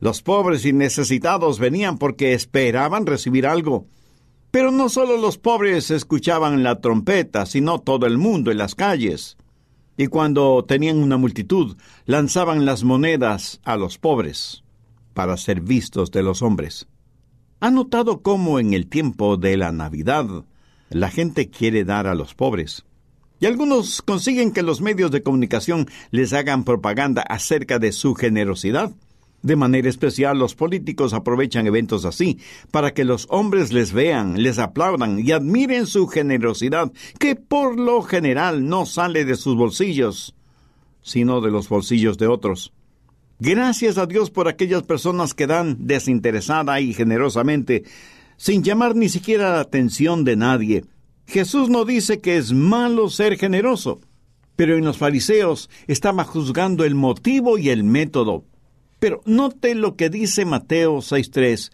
los 0.00 0.22
pobres 0.22 0.64
y 0.64 0.72
necesitados 0.72 1.58
venían 1.58 1.98
porque 1.98 2.32
esperaban 2.32 3.04
recibir 3.04 3.46
algo. 3.46 3.86
Pero 4.50 4.70
no 4.70 4.88
solo 4.88 5.18
los 5.18 5.36
pobres 5.36 5.90
escuchaban 5.90 6.62
la 6.62 6.80
trompeta, 6.80 7.44
sino 7.44 7.80
todo 7.80 8.06
el 8.06 8.16
mundo 8.16 8.50
en 8.50 8.58
las 8.58 8.74
calles. 8.74 9.36
Y 9.98 10.06
cuando 10.06 10.64
tenían 10.66 10.98
una 10.98 11.18
multitud, 11.18 11.76
lanzaban 12.06 12.64
las 12.64 12.84
monedas 12.84 13.60
a 13.64 13.76
los 13.76 13.98
pobres, 13.98 14.62
para 15.18 15.36
ser 15.36 15.60
vistos 15.60 16.12
de 16.12 16.22
los 16.22 16.42
hombres. 16.42 16.86
¿Ha 17.58 17.72
notado 17.72 18.22
cómo 18.22 18.60
en 18.60 18.72
el 18.72 18.86
tiempo 18.86 19.36
de 19.36 19.56
la 19.56 19.72
Navidad 19.72 20.44
la 20.90 21.10
gente 21.10 21.50
quiere 21.50 21.82
dar 21.82 22.06
a 22.06 22.14
los 22.14 22.36
pobres? 22.36 22.84
Y 23.40 23.46
algunos 23.46 24.00
consiguen 24.00 24.52
que 24.52 24.62
los 24.62 24.80
medios 24.80 25.10
de 25.10 25.24
comunicación 25.24 25.88
les 26.12 26.32
hagan 26.32 26.62
propaganda 26.62 27.22
acerca 27.22 27.80
de 27.80 27.90
su 27.90 28.14
generosidad. 28.14 28.92
De 29.42 29.56
manera 29.56 29.88
especial, 29.88 30.38
los 30.38 30.54
políticos 30.54 31.12
aprovechan 31.12 31.66
eventos 31.66 32.04
así 32.04 32.38
para 32.70 32.94
que 32.94 33.04
los 33.04 33.26
hombres 33.28 33.72
les 33.72 33.92
vean, 33.92 34.40
les 34.40 34.60
aplaudan 34.60 35.18
y 35.18 35.32
admiren 35.32 35.88
su 35.88 36.06
generosidad, 36.06 36.92
que 37.18 37.34
por 37.34 37.76
lo 37.76 38.02
general 38.02 38.68
no 38.68 38.86
sale 38.86 39.24
de 39.24 39.34
sus 39.34 39.56
bolsillos, 39.56 40.36
sino 41.02 41.40
de 41.40 41.50
los 41.50 41.68
bolsillos 41.68 42.18
de 42.18 42.28
otros. 42.28 42.72
Gracias 43.40 43.98
a 43.98 44.06
Dios 44.06 44.30
por 44.30 44.48
aquellas 44.48 44.82
personas 44.82 45.32
que 45.32 45.46
dan 45.46 45.86
desinteresada 45.86 46.80
y 46.80 46.92
generosamente, 46.92 47.84
sin 48.36 48.64
llamar 48.64 48.96
ni 48.96 49.08
siquiera 49.08 49.52
la 49.52 49.60
atención 49.60 50.24
de 50.24 50.36
nadie. 50.36 50.84
Jesús 51.26 51.68
no 51.68 51.84
dice 51.84 52.20
que 52.20 52.36
es 52.36 52.52
malo 52.52 53.08
ser 53.10 53.38
generoso, 53.38 54.00
pero 54.56 54.76
en 54.76 54.84
los 54.84 54.98
fariseos 54.98 55.70
estaba 55.86 56.24
juzgando 56.24 56.84
el 56.84 56.96
motivo 56.96 57.58
y 57.58 57.68
el 57.68 57.84
método. 57.84 58.44
Pero 58.98 59.22
note 59.24 59.76
lo 59.76 59.94
que 59.94 60.10
dice 60.10 60.44
Mateo 60.44 60.96
6.3. 60.96 61.70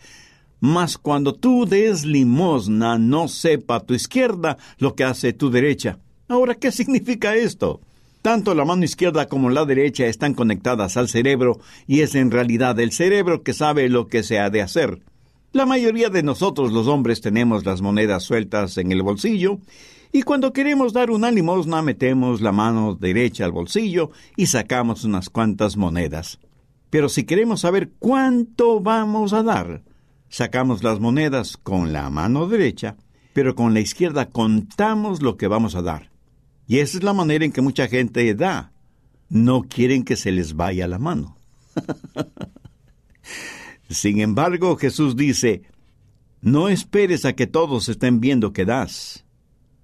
Mas 0.61 0.99
cuando 0.99 1.35
tú 1.35 1.64
des 1.64 2.04
limosna, 2.04 2.99
no 2.99 3.28
sepa 3.28 3.80
tu 3.80 3.94
izquierda 3.94 4.59
lo 4.78 4.94
que 4.94 5.04
hace 5.04 5.33
tu 5.33 5.50
derecha. 5.50 5.99
Ahora, 6.28 6.54
¿qué 6.54 6.71
significa 6.73 7.35
esto? 7.37 7.80
Tanto 8.25 8.54
la 8.54 8.64
mano 8.64 8.87
izquierda 8.87 9.28
como 9.28 9.50
la 9.50 9.66
derecha 9.66 10.07
están 10.07 10.33
conectadas 10.33 10.97
al 10.97 11.11
cerebro 11.11 11.61
y 11.87 12.00
es 12.00 12.14
en 12.14 12.31
realidad 12.31 12.81
el 12.81 12.90
cerebro 12.90 13.43
que 13.43 13.52
sabe 13.52 13.90
lo 13.90 14.09
que 14.09 14.23
se 14.23 14.38
ha 14.38 14.49
de 14.49 14.62
hacer. 14.62 15.02
La 15.52 15.66
mayoría 15.66 16.09
de 16.09 16.23
nosotros 16.23 16.73
los 16.73 16.87
hombres 16.87 17.21
tenemos 17.21 17.66
las 17.66 17.83
monedas 17.83 18.23
sueltas 18.23 18.78
en 18.78 18.93
el 18.93 19.02
bolsillo 19.02 19.59
y 20.11 20.23
cuando 20.23 20.54
queremos 20.54 20.95
dar 20.95 21.11
una 21.11 21.31
limosna 21.31 21.83
metemos 21.83 22.40
la 22.40 22.50
mano 22.50 22.95
derecha 22.95 23.45
al 23.45 23.52
bolsillo 23.52 24.11
y 24.38 24.47
sacamos 24.47 25.04
unas 25.04 25.28
cuantas 25.28 25.76
monedas. 25.76 26.38
Pero 26.88 27.11
si 27.11 27.25
queremos 27.25 27.61
saber 27.61 27.90
cuánto 27.99 28.81
vamos 28.81 29.35
a 29.35 29.43
dar, 29.43 29.83
sacamos 30.31 30.83
las 30.83 30.99
monedas 30.99 31.59
con 31.59 31.93
la 31.93 32.09
mano 32.09 32.49
derecha, 32.49 32.97
pero 33.35 33.54
con 33.54 33.75
la 33.75 33.81
izquierda 33.81 34.31
contamos 34.31 35.21
lo 35.21 35.37
que 35.37 35.47
vamos 35.47 35.75
a 35.75 35.83
dar. 35.83 36.13
Y 36.66 36.78
esa 36.78 36.99
es 36.99 37.04
la 37.04 37.12
manera 37.12 37.44
en 37.44 37.52
que 37.52 37.61
mucha 37.61 37.88
gente 37.88 38.35
da. 38.35 38.73
No 39.28 39.62
quieren 39.62 40.04
que 40.04 40.16
se 40.16 40.33
les 40.33 40.54
vaya 40.54 40.87
la 40.87 40.99
mano. 40.99 41.37
Sin 43.88 44.21
embargo, 44.21 44.76
Jesús 44.76 45.16
dice, 45.16 45.62
no 46.40 46.68
esperes 46.68 47.25
a 47.25 47.35
que 47.35 47.47
todos 47.47 47.88
estén 47.88 48.21
viendo 48.21 48.52
que 48.52 48.64
das. 48.64 49.25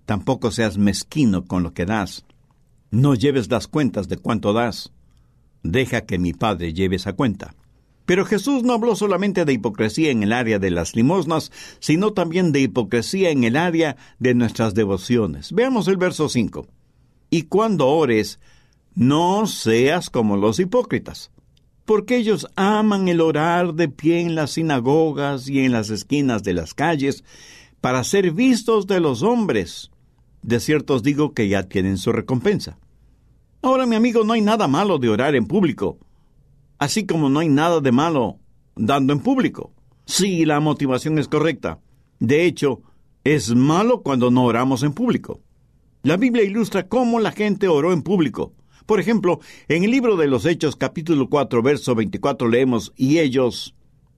Tampoco 0.07 0.51
seas 0.51 0.79
mezquino 0.79 1.45
con 1.45 1.63
lo 1.63 1.73
que 1.73 1.87
das. 1.87 2.25
No 2.91 3.15
lleves 3.15 3.51
las 3.51 3.67
cuentas 3.67 4.09
de 4.09 4.17
cuánto 4.17 4.53
das 4.53 4.93
deja 5.63 6.03
que 6.03 6.19
mi 6.19 6.33
padre 6.33 6.73
lleve 6.73 6.97
esa 6.97 7.13
cuenta. 7.13 7.55
Pero 8.11 8.25
Jesús 8.25 8.65
no 8.65 8.73
habló 8.73 8.97
solamente 8.97 9.45
de 9.45 9.53
hipocresía 9.53 10.11
en 10.11 10.25
el 10.25 10.33
área 10.33 10.59
de 10.59 10.73
las 10.73 10.97
limosnas, 10.97 11.53
sino 11.79 12.13
también 12.13 12.51
de 12.51 12.59
hipocresía 12.59 13.31
en 13.31 13.45
el 13.45 13.55
área 13.55 13.97
de 14.19 14.35
nuestras 14.35 14.75
devociones. 14.75 15.53
Veamos 15.53 15.87
el 15.87 15.97
verso 15.97 16.29
5. 16.29 16.67
Y 17.31 17.43
cuando 17.43 17.87
ores, 17.87 18.41
no 18.97 19.47
seas 19.47 20.11
como 20.11 20.37
los 20.37 20.59
hipócritas, 20.59 21.31
porque 21.85 22.17
ellos 22.17 22.49
aman 22.57 23.07
el 23.07 23.21
orar 23.21 23.75
de 23.75 23.89
pie 23.89 24.23
en 24.23 24.35
las 24.35 24.51
sinagogas 24.51 25.49
y 25.49 25.61
en 25.61 25.71
las 25.71 25.91
esquinas 25.91 26.43
de 26.43 26.55
las 26.55 26.75
calles, 26.75 27.23
para 27.81 28.03
ser 28.03 28.33
vistos 28.33 28.89
de 28.89 28.99
los 28.99 29.23
hombres. 29.23 29.93
De 30.43 30.59
cierto 30.59 30.95
os 30.95 31.05
digo 31.05 31.33
que 31.33 31.49
ya 31.49 31.63
tienen 31.69 31.97
su 31.97 32.11
recompensa. 32.11 32.77
Ahora, 33.63 33.87
mi 33.87 33.95
amigo, 33.95 34.25
no 34.25 34.33
hay 34.33 34.41
nada 34.41 34.67
malo 34.67 34.99
de 34.99 35.11
orar 35.11 35.37
en 35.37 35.47
público, 35.47 35.97
así 36.81 37.07
como 37.07 37.29
no 37.29 37.39
hay 37.39 37.49
nada 37.49 37.81
de 37.81 37.93
malo 37.93 38.39
dando 38.75 39.13
en 39.13 39.21
público, 39.21 39.73
si 40.07 40.45
la 40.45 40.59
motivación 40.59 41.19
es 41.19 41.29
correcta. 41.29 41.79
De 42.19 42.47
hecho, 42.47 42.83
es 43.23 43.55
malo 43.55 44.03
cuando 44.03 44.31
no 44.31 44.45
oramos 44.45 44.83
en 44.83 44.93
público. 44.93 45.41
La 46.03 46.17
Biblia 46.17 46.43
ilustra 46.43 46.89
cómo 46.89 47.21
la 47.21 47.33
gente 47.33 47.69
oró 47.69 47.93
en 47.93 48.03
público. 48.03 48.55
Por 48.87 48.99
ejemplo, 48.99 49.41
en 49.69 49.85
el 49.85 49.91
libro 49.91 50.17
de 50.17 50.27
los 50.27 50.47
Hechos 50.47 50.75
capítulo 50.75 51.29
4 51.29 51.63
verso 51.63 51.95
24 51.95 52.49
leemos, 52.49 52.93
y 52.97 53.19
ellos, 53.19 53.75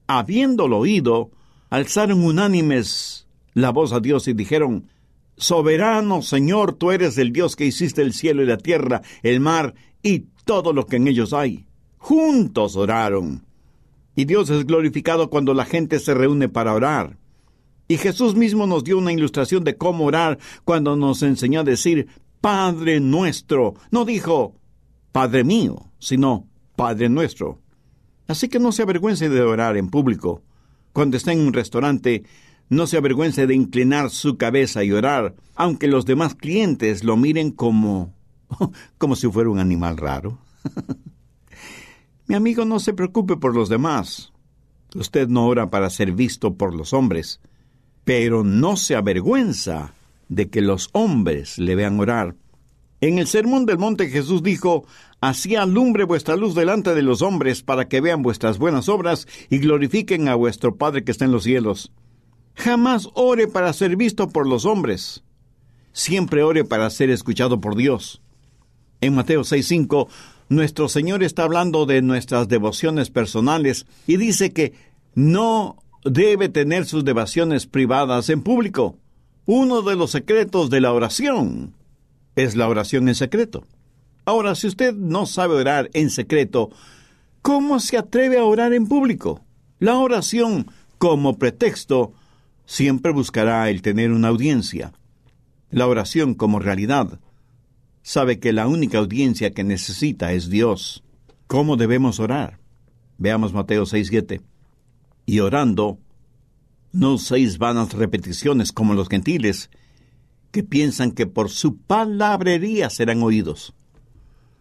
habiéndolo 0.07 0.79
oído, 0.79 1.31
alzaron 1.69 2.23
unánimes 2.23 3.27
la 3.53 3.71
voz 3.71 3.91
a 3.91 3.99
Dios 3.99 4.27
y 4.29 4.33
dijeron, 4.33 4.87
Soberano 5.35 6.21
Señor, 6.21 6.75
tú 6.75 6.91
eres 6.91 7.17
el 7.17 7.33
Dios 7.33 7.57
que 7.57 7.65
hiciste 7.65 8.01
el 8.01 8.13
cielo 8.13 8.41
y 8.41 8.45
la 8.45 8.57
tierra, 8.57 9.01
el 9.21 9.41
mar 9.41 9.75
y 10.01 10.27
todo 10.45 10.71
lo 10.71 10.85
que 10.85 10.95
en 10.95 11.07
ellos 11.07 11.33
hay. 11.33 11.65
Juntos 12.03 12.75
oraron. 12.75 13.45
Y 14.13 14.25
Dios 14.25 14.49
es 14.49 14.65
glorificado 14.65 15.29
cuando 15.29 15.53
la 15.53 15.63
gente 15.63 15.99
se 15.99 16.13
reúne 16.13 16.49
para 16.49 16.73
orar. 16.73 17.17
Y 17.87 17.95
Jesús 17.95 18.35
mismo 18.35 18.67
nos 18.67 18.83
dio 18.83 18.97
una 18.97 19.13
ilustración 19.13 19.63
de 19.63 19.77
cómo 19.77 20.03
orar 20.03 20.37
cuando 20.65 20.97
nos 20.97 21.23
enseñó 21.23 21.61
a 21.61 21.63
decir 21.63 22.09
Padre 22.41 22.99
nuestro. 22.99 23.75
No 23.89 24.03
dijo 24.03 24.53
Padre 25.13 25.45
mío, 25.45 25.77
sino 25.97 26.45
Padre 26.75 27.07
nuestro. 27.07 27.61
Así 28.27 28.49
que 28.49 28.59
no 28.59 28.73
se 28.73 28.81
avergüence 28.81 29.29
de 29.29 29.41
orar 29.41 29.77
en 29.77 29.89
público. 29.89 30.41
Cuando 30.91 31.15
está 31.15 31.31
en 31.31 31.39
un 31.39 31.53
restaurante, 31.53 32.25
no 32.67 32.85
se 32.85 32.97
avergüence 32.97 33.47
de 33.47 33.55
inclinar 33.55 34.09
su 34.09 34.35
cabeza 34.35 34.83
y 34.83 34.91
orar, 34.91 35.35
aunque 35.55 35.87
los 35.87 36.05
demás 36.05 36.35
clientes 36.35 37.05
lo 37.05 37.15
miren 37.15 37.51
como 37.51 38.13
como 38.97 39.15
si 39.15 39.29
fuera 39.29 39.49
un 39.49 39.59
animal 39.59 39.95
raro. 39.95 40.37
Mi 42.27 42.35
amigo, 42.35 42.65
no 42.65 42.79
se 42.79 42.93
preocupe 42.93 43.37
por 43.37 43.55
los 43.55 43.69
demás. 43.69 44.31
Usted 44.95 45.27
no 45.27 45.47
ora 45.47 45.69
para 45.69 45.89
ser 45.89 46.11
visto 46.11 46.55
por 46.55 46.73
los 46.73 46.93
hombres, 46.93 47.41
pero 48.03 48.43
no 48.43 48.77
se 48.77 48.95
avergüenza 48.95 49.93
de 50.29 50.49
que 50.49 50.61
los 50.61 50.89
hombres 50.93 51.57
le 51.57 51.75
vean 51.75 51.99
orar. 51.99 52.35
En 53.01 53.19
el 53.19 53.27
Sermón 53.27 53.65
del 53.65 53.77
Monte 53.77 54.09
Jesús 54.09 54.43
dijo, 54.43 54.85
Así 55.19 55.55
alumbre 55.55 56.03
vuestra 56.03 56.35
luz 56.35 56.55
delante 56.55 56.93
de 56.95 57.01
los 57.01 57.21
hombres 57.21 57.63
para 57.63 57.87
que 57.87 58.01
vean 58.01 58.21
vuestras 58.21 58.57
buenas 58.57 58.89
obras 58.89 59.27
y 59.49 59.59
glorifiquen 59.59 60.27
a 60.27 60.35
vuestro 60.35 60.75
Padre 60.75 61.03
que 61.03 61.11
está 61.11 61.25
en 61.25 61.31
los 61.31 61.43
cielos. 61.43 61.91
Jamás 62.55 63.09
ore 63.13 63.47
para 63.47 63.73
ser 63.73 63.95
visto 63.95 64.29
por 64.29 64.47
los 64.47 64.65
hombres. 64.65 65.23
Siempre 65.91 66.43
ore 66.43 66.63
para 66.65 66.89
ser 66.89 67.09
escuchado 67.09 67.61
por 67.61 67.75
Dios. 67.75 68.21
En 69.01 69.15
Mateo 69.15 69.41
6:5, 69.41 70.07
nuestro 70.55 70.89
Señor 70.89 71.23
está 71.23 71.43
hablando 71.43 71.85
de 71.85 72.01
nuestras 72.01 72.47
devociones 72.47 73.09
personales 73.09 73.85
y 74.07 74.17
dice 74.17 74.51
que 74.51 74.73
no 75.15 75.77
debe 76.03 76.49
tener 76.49 76.85
sus 76.85 77.05
devociones 77.05 77.65
privadas 77.65 78.29
en 78.29 78.41
público. 78.41 78.97
Uno 79.45 79.81
de 79.81 79.95
los 79.95 80.11
secretos 80.11 80.69
de 80.69 80.81
la 80.81 80.93
oración 80.93 81.73
es 82.35 82.55
la 82.55 82.67
oración 82.67 83.07
en 83.09 83.15
secreto. 83.15 83.65
Ahora, 84.25 84.55
si 84.55 84.67
usted 84.67 84.93
no 84.93 85.25
sabe 85.25 85.55
orar 85.55 85.89
en 85.93 86.09
secreto, 86.09 86.71
¿cómo 87.41 87.79
se 87.79 87.97
atreve 87.97 88.37
a 88.37 88.45
orar 88.45 88.73
en 88.73 88.87
público? 88.87 89.41
La 89.79 89.97
oración, 89.97 90.67
como 90.97 91.37
pretexto, 91.37 92.13
siempre 92.65 93.11
buscará 93.11 93.69
el 93.69 93.81
tener 93.81 94.11
una 94.11 94.29
audiencia. 94.29 94.93
La 95.69 95.87
oración 95.87 96.35
como 96.35 96.59
realidad 96.59 97.19
sabe 98.03 98.39
que 98.39 98.53
la 98.53 98.67
única 98.67 98.99
audiencia 98.99 99.51
que 99.51 99.63
necesita 99.63 100.33
es 100.33 100.49
Dios. 100.49 101.03
¿Cómo 101.47 101.77
debemos 101.77 102.19
orar? 102.19 102.59
Veamos 103.17 103.53
Mateo 103.53 103.85
6:7. 103.85 104.41
Y 105.25 105.39
orando, 105.39 105.97
no 106.91 107.17
seis 107.17 107.57
vanas 107.57 107.93
repeticiones 107.93 108.71
como 108.71 108.93
los 108.93 109.07
gentiles, 109.07 109.69
que 110.51 110.63
piensan 110.63 111.11
que 111.11 111.25
por 111.25 111.49
su 111.49 111.77
palabrería 111.77 112.89
serán 112.89 113.23
oídos. 113.23 113.73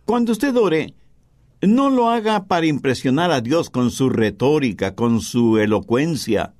Cuando 0.06 0.32
usted 0.32 0.56
ore, 0.56 0.94
no 1.60 1.90
lo 1.90 2.08
haga 2.08 2.44
para 2.46 2.66
impresionar 2.66 3.30
a 3.30 3.40
Dios 3.40 3.70
con 3.70 3.90
su 3.90 4.08
retórica, 4.08 4.94
con 4.94 5.20
su 5.20 5.58
elocuencia. 5.58 6.54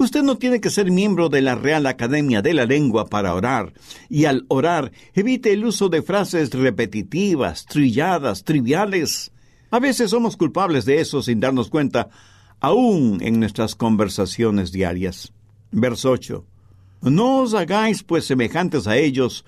Usted 0.00 0.22
no 0.22 0.38
tiene 0.38 0.62
que 0.62 0.70
ser 0.70 0.90
miembro 0.90 1.28
de 1.28 1.42
la 1.42 1.56
Real 1.56 1.84
Academia 1.84 2.40
de 2.40 2.54
la 2.54 2.64
Lengua 2.64 3.10
para 3.10 3.34
orar, 3.34 3.74
y 4.08 4.24
al 4.24 4.46
orar 4.48 4.92
evite 5.12 5.52
el 5.52 5.62
uso 5.62 5.90
de 5.90 6.00
frases 6.00 6.54
repetitivas, 6.54 7.66
trilladas, 7.66 8.42
triviales. 8.42 9.30
A 9.70 9.78
veces 9.78 10.08
somos 10.08 10.38
culpables 10.38 10.86
de 10.86 11.02
eso 11.02 11.20
sin 11.20 11.38
darnos 11.38 11.68
cuenta, 11.68 12.08
aún 12.60 13.18
en 13.20 13.40
nuestras 13.40 13.74
conversaciones 13.74 14.72
diarias. 14.72 15.34
Verso 15.70 16.12
8. 16.12 16.46
No 17.02 17.40
os 17.42 17.52
hagáis 17.52 18.02
pues 18.02 18.24
semejantes 18.24 18.86
a 18.86 18.96
ellos, 18.96 19.44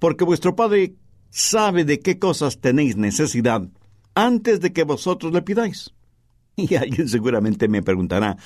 porque 0.00 0.24
vuestro 0.24 0.54
Padre 0.54 0.96
sabe 1.30 1.86
de 1.86 2.00
qué 2.00 2.18
cosas 2.18 2.60
tenéis 2.60 2.98
necesidad 2.98 3.66
antes 4.14 4.60
de 4.60 4.70
que 4.74 4.84
vosotros 4.84 5.32
le 5.32 5.40
pidáis. 5.40 5.94
Y 6.56 6.74
alguien 6.74 7.08
seguramente 7.08 7.68
me 7.68 7.82
preguntará, 7.82 8.36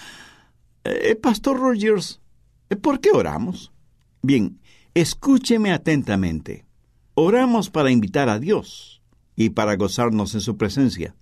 eh, 0.88 1.14
Pastor 1.16 1.58
Rogers, 1.58 2.20
¿por 2.80 3.00
qué 3.00 3.10
oramos? 3.10 3.72
Bien, 4.22 4.58
escúcheme 4.94 5.72
atentamente. 5.72 6.64
Oramos 7.14 7.70
para 7.70 7.90
invitar 7.90 8.28
a 8.28 8.38
Dios 8.38 9.02
y 9.36 9.50
para 9.50 9.76
gozarnos 9.76 10.34
en 10.34 10.40
su 10.40 10.56
presencia. 10.56 11.14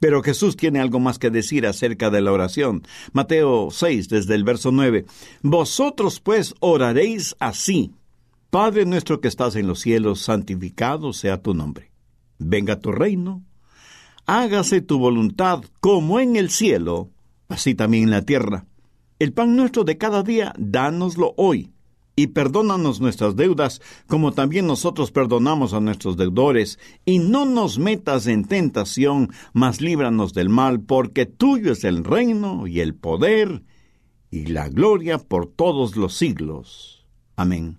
Pero 0.00 0.22
Jesús 0.22 0.56
tiene 0.56 0.80
algo 0.80 1.00
más 1.00 1.18
que 1.18 1.30
decir 1.30 1.66
acerca 1.66 2.10
de 2.10 2.20
la 2.20 2.32
oración. 2.32 2.82
Mateo 3.12 3.68
6, 3.70 4.08
desde 4.08 4.34
el 4.34 4.44
verso 4.44 4.70
9. 4.70 5.06
Vosotros 5.42 6.20
pues 6.20 6.54
oraréis 6.60 7.36
así. 7.38 7.92
Padre 8.50 8.84
nuestro 8.84 9.20
que 9.20 9.28
estás 9.28 9.56
en 9.56 9.66
los 9.66 9.80
cielos, 9.80 10.20
santificado 10.20 11.12
sea 11.12 11.42
tu 11.42 11.54
nombre. 11.54 11.90
Venga 12.38 12.78
tu 12.78 12.92
reino. 12.92 13.42
Hágase 14.26 14.80
tu 14.80 14.98
voluntad 14.98 15.62
como 15.80 16.20
en 16.20 16.36
el 16.36 16.50
cielo, 16.50 17.10
así 17.48 17.74
también 17.74 18.04
en 18.04 18.10
la 18.10 18.22
tierra. 18.22 18.66
El 19.18 19.32
pan 19.32 19.56
nuestro 19.56 19.84
de 19.84 19.96
cada 19.96 20.22
día, 20.22 20.52
dánoslo 20.58 21.34
hoy 21.36 21.72
y 22.16 22.28
perdónanos 22.28 23.00
nuestras 23.00 23.36
deudas, 23.36 23.80
como 24.06 24.32
también 24.32 24.66
nosotros 24.66 25.10
perdonamos 25.10 25.72
a 25.72 25.80
nuestros 25.80 26.16
deudores, 26.16 26.78
y 27.04 27.18
no 27.18 27.44
nos 27.44 27.78
metas 27.78 28.26
en 28.26 28.44
tentación, 28.44 29.30
mas 29.52 29.80
líbranos 29.80 30.32
del 30.32 30.48
mal, 30.48 30.80
porque 30.80 31.26
tuyo 31.26 31.72
es 31.72 31.84
el 31.84 32.04
reino 32.04 32.66
y 32.66 32.80
el 32.80 32.94
poder 32.94 33.64
y 34.30 34.46
la 34.46 34.68
gloria 34.68 35.18
por 35.18 35.46
todos 35.46 35.96
los 35.96 36.14
siglos. 36.14 37.06
Amén. 37.36 37.78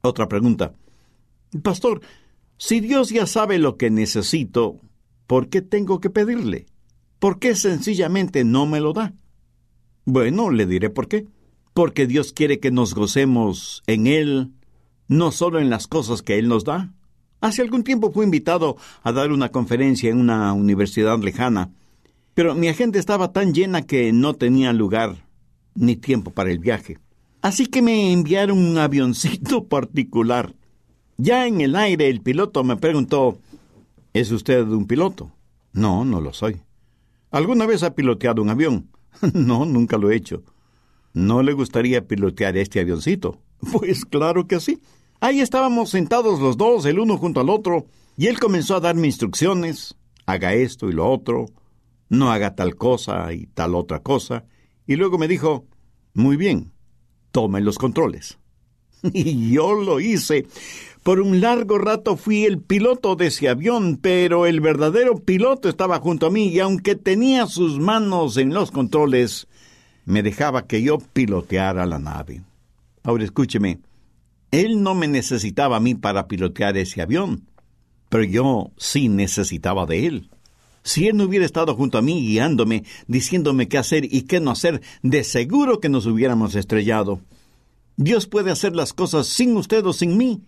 Otra 0.00 0.28
pregunta. 0.28 0.74
Pastor, 1.62 2.00
si 2.56 2.80
Dios 2.80 3.10
ya 3.10 3.26
sabe 3.26 3.58
lo 3.58 3.76
que 3.76 3.90
necesito, 3.90 4.80
¿por 5.26 5.48
qué 5.48 5.62
tengo 5.62 6.00
que 6.00 6.10
pedirle? 6.10 6.66
¿Por 7.18 7.38
qué 7.38 7.54
sencillamente 7.54 8.44
no 8.44 8.66
me 8.66 8.80
lo 8.80 8.92
da? 8.92 9.14
Bueno, 10.10 10.50
le 10.50 10.64
diré 10.64 10.88
por 10.88 11.06
qué 11.06 11.26
porque 11.74 12.06
Dios 12.06 12.32
quiere 12.32 12.60
que 12.60 12.70
nos 12.70 12.94
gocemos 12.94 13.82
en 13.86 14.06
Él, 14.06 14.52
no 15.06 15.30
solo 15.32 15.60
en 15.60 15.68
las 15.68 15.86
cosas 15.86 16.22
que 16.22 16.38
Él 16.38 16.48
nos 16.48 16.64
da. 16.64 16.94
Hace 17.42 17.60
algún 17.60 17.84
tiempo 17.84 18.10
fui 18.10 18.24
invitado 18.24 18.78
a 19.02 19.12
dar 19.12 19.32
una 19.32 19.50
conferencia 19.50 20.08
en 20.08 20.18
una 20.18 20.54
universidad 20.54 21.18
lejana, 21.20 21.72
pero 22.32 22.54
mi 22.54 22.68
agenda 22.68 22.98
estaba 22.98 23.34
tan 23.34 23.52
llena 23.52 23.82
que 23.82 24.10
no 24.14 24.32
tenía 24.32 24.72
lugar 24.72 25.26
ni 25.74 25.94
tiempo 25.94 26.30
para 26.30 26.50
el 26.50 26.58
viaje. 26.58 26.98
Así 27.42 27.66
que 27.66 27.82
me 27.82 28.10
enviaron 28.10 28.56
un 28.56 28.78
avioncito 28.78 29.64
particular. 29.68 30.54
Ya 31.18 31.46
en 31.46 31.60
el 31.60 31.76
aire 31.76 32.08
el 32.08 32.22
piloto 32.22 32.64
me 32.64 32.76
preguntó, 32.76 33.38
¿Es 34.14 34.32
usted 34.32 34.66
un 34.66 34.86
piloto? 34.86 35.30
No, 35.74 36.06
no 36.06 36.22
lo 36.22 36.32
soy. 36.32 36.62
¿Alguna 37.30 37.66
vez 37.66 37.82
ha 37.82 37.94
piloteado 37.94 38.40
un 38.40 38.48
avión? 38.48 38.88
no, 39.34 39.64
nunca 39.64 39.96
lo 39.96 40.10
he 40.10 40.16
hecho. 40.16 40.42
¿No 41.12 41.42
le 41.42 41.52
gustaría 41.52 42.06
pilotear 42.06 42.56
este 42.56 42.80
avioncito? 42.80 43.40
Pues 43.72 44.04
claro 44.04 44.46
que 44.46 44.60
sí. 44.60 44.80
Ahí 45.20 45.40
estábamos 45.40 45.90
sentados 45.90 46.40
los 46.40 46.56
dos, 46.56 46.84
el 46.86 47.00
uno 47.00 47.16
junto 47.16 47.40
al 47.40 47.50
otro, 47.50 47.86
y 48.16 48.28
él 48.28 48.38
comenzó 48.38 48.76
a 48.76 48.80
darme 48.80 49.08
instrucciones. 49.08 49.96
Haga 50.26 50.54
esto 50.54 50.88
y 50.88 50.92
lo 50.92 51.10
otro, 51.10 51.46
no 52.08 52.30
haga 52.30 52.54
tal 52.54 52.76
cosa 52.76 53.32
y 53.32 53.46
tal 53.46 53.74
otra 53.74 54.00
cosa. 54.00 54.44
Y 54.86 54.96
luego 54.96 55.18
me 55.18 55.26
dijo, 55.28 55.66
muy 56.14 56.36
bien, 56.36 56.72
tome 57.32 57.60
los 57.60 57.78
controles. 57.78 58.38
Y 59.12 59.52
yo 59.52 59.74
lo 59.74 60.00
hice. 60.00 60.46
Por 61.02 61.20
un 61.20 61.40
largo 61.40 61.78
rato 61.78 62.16
fui 62.16 62.44
el 62.44 62.60
piloto 62.60 63.16
de 63.16 63.28
ese 63.28 63.48
avión, 63.48 63.98
pero 64.00 64.46
el 64.46 64.60
verdadero 64.60 65.16
piloto 65.16 65.68
estaba 65.68 66.00
junto 66.00 66.26
a 66.26 66.30
mí 66.30 66.48
y 66.48 66.60
aunque 66.60 66.96
tenía 66.96 67.46
sus 67.46 67.78
manos 67.78 68.36
en 68.36 68.52
los 68.52 68.70
controles, 68.70 69.46
me 70.04 70.22
dejaba 70.22 70.66
que 70.66 70.82
yo 70.82 70.98
piloteara 70.98 71.86
la 71.86 71.98
nave. 71.98 72.42
Ahora 73.02 73.24
escúcheme, 73.24 73.78
él 74.50 74.82
no 74.82 74.94
me 74.94 75.08
necesitaba 75.08 75.76
a 75.76 75.80
mí 75.80 75.94
para 75.94 76.28
pilotear 76.28 76.76
ese 76.76 77.00
avión, 77.00 77.46
pero 78.08 78.24
yo 78.24 78.70
sí 78.76 79.08
necesitaba 79.08 79.86
de 79.86 80.06
él. 80.06 80.30
Si 80.82 81.06
él 81.06 81.16
no 81.16 81.24
hubiera 81.24 81.44
estado 81.44 81.74
junto 81.74 81.98
a 81.98 82.02
mí 82.02 82.20
guiándome, 82.26 82.84
diciéndome 83.06 83.68
qué 83.68 83.78
hacer 83.78 84.04
y 84.04 84.22
qué 84.22 84.40
no 84.40 84.50
hacer, 84.50 84.80
de 85.02 85.24
seguro 85.24 85.80
que 85.80 85.88
nos 85.88 86.06
hubiéramos 86.06 86.54
estrellado. 86.54 87.20
Dios 87.98 88.26
puede 88.26 88.50
hacer 88.50 88.74
las 88.74 88.94
cosas 88.94 89.26
sin 89.26 89.54
usted 89.58 89.84
o 89.84 89.92
sin 89.92 90.16
mí, 90.16 90.40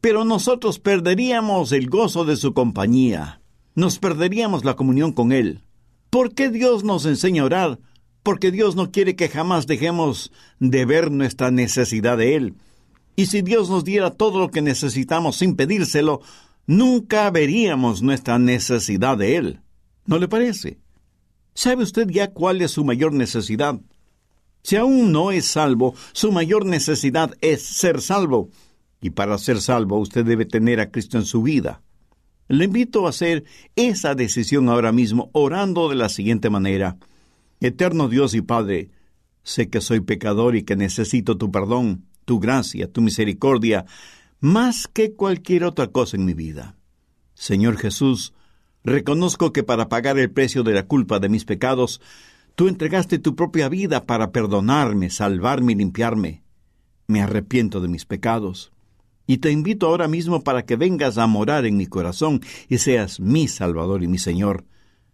pero 0.00 0.24
nosotros 0.24 0.78
perderíamos 0.78 1.72
el 1.72 1.90
gozo 1.90 2.24
de 2.24 2.36
su 2.36 2.54
compañía, 2.54 3.42
nos 3.74 3.98
perderíamos 3.98 4.64
la 4.64 4.74
comunión 4.74 5.12
con 5.12 5.32
Él. 5.32 5.60
¿Por 6.08 6.34
qué 6.34 6.48
Dios 6.48 6.84
nos 6.84 7.04
enseña 7.04 7.42
a 7.42 7.46
orar? 7.46 7.78
porque 8.24 8.50
Dios 8.50 8.74
no 8.74 8.90
quiere 8.90 9.14
que 9.14 9.28
jamás 9.28 9.68
dejemos 9.68 10.32
de 10.58 10.86
ver 10.86 11.12
nuestra 11.12 11.52
necesidad 11.52 12.16
de 12.16 12.34
Él. 12.34 12.54
Y 13.16 13.26
si 13.26 13.42
Dios 13.42 13.68
nos 13.68 13.84
diera 13.84 14.10
todo 14.10 14.40
lo 14.40 14.50
que 14.50 14.62
necesitamos 14.62 15.36
sin 15.36 15.54
pedírselo, 15.54 16.22
nunca 16.66 17.30
veríamos 17.30 18.02
nuestra 18.02 18.38
necesidad 18.38 19.18
de 19.18 19.36
Él. 19.36 19.60
¿No 20.06 20.18
le 20.18 20.26
parece? 20.26 20.78
¿Sabe 21.52 21.84
usted 21.84 22.08
ya 22.08 22.32
cuál 22.32 22.62
es 22.62 22.72
su 22.72 22.82
mayor 22.82 23.12
necesidad? 23.12 23.78
Si 24.64 24.76
aún 24.76 25.12
no 25.12 25.30
es 25.30 25.44
salvo, 25.44 25.94
su 26.14 26.32
mayor 26.32 26.64
necesidad 26.64 27.36
es 27.42 27.62
ser 27.62 28.00
salvo. 28.00 28.48
Y 29.02 29.10
para 29.10 29.36
ser 29.36 29.60
salvo 29.60 29.98
usted 29.98 30.24
debe 30.24 30.46
tener 30.46 30.80
a 30.80 30.90
Cristo 30.90 31.18
en 31.18 31.26
su 31.26 31.42
vida. 31.42 31.82
Le 32.48 32.64
invito 32.64 33.06
a 33.06 33.10
hacer 33.10 33.44
esa 33.76 34.14
decisión 34.14 34.70
ahora 34.70 34.90
mismo 34.90 35.28
orando 35.32 35.90
de 35.90 35.96
la 35.96 36.08
siguiente 36.08 36.48
manera. 36.48 36.96
Eterno 37.60 38.08
Dios 38.08 38.32
y 38.34 38.40
Padre, 38.40 38.88
sé 39.42 39.68
que 39.68 39.82
soy 39.82 40.00
pecador 40.00 40.56
y 40.56 40.62
que 40.62 40.76
necesito 40.76 41.36
tu 41.36 41.52
perdón, 41.52 42.06
tu 42.24 42.40
gracia, 42.40 42.90
tu 42.90 43.02
misericordia, 43.02 43.84
más 44.40 44.88
que 44.88 45.12
cualquier 45.12 45.64
otra 45.64 45.88
cosa 45.88 46.16
en 46.16 46.24
mi 46.24 46.32
vida. 46.32 46.74
Señor 47.34 47.76
Jesús, 47.76 48.32
reconozco 48.82 49.52
que 49.52 49.62
para 49.62 49.90
pagar 49.90 50.18
el 50.18 50.30
precio 50.30 50.62
de 50.62 50.72
la 50.72 50.86
culpa 50.86 51.18
de 51.18 51.28
mis 51.28 51.44
pecados, 51.44 52.00
Tú 52.54 52.68
entregaste 52.68 53.18
tu 53.18 53.34
propia 53.34 53.68
vida 53.68 54.04
para 54.06 54.30
perdonarme, 54.30 55.10
salvarme 55.10 55.72
y 55.72 55.76
limpiarme. 55.76 56.42
Me 57.08 57.20
arrepiento 57.20 57.80
de 57.80 57.88
mis 57.88 58.04
pecados. 58.04 58.72
Y 59.26 59.38
te 59.38 59.50
invito 59.50 59.86
ahora 59.86 60.06
mismo 60.06 60.42
para 60.42 60.64
que 60.64 60.76
vengas 60.76 61.18
a 61.18 61.26
morar 61.26 61.66
en 61.66 61.76
mi 61.76 61.86
corazón 61.86 62.40
y 62.68 62.78
seas 62.78 63.18
mi 63.18 63.48
Salvador 63.48 64.02
y 64.02 64.08
mi 64.08 64.18
Señor. 64.18 64.64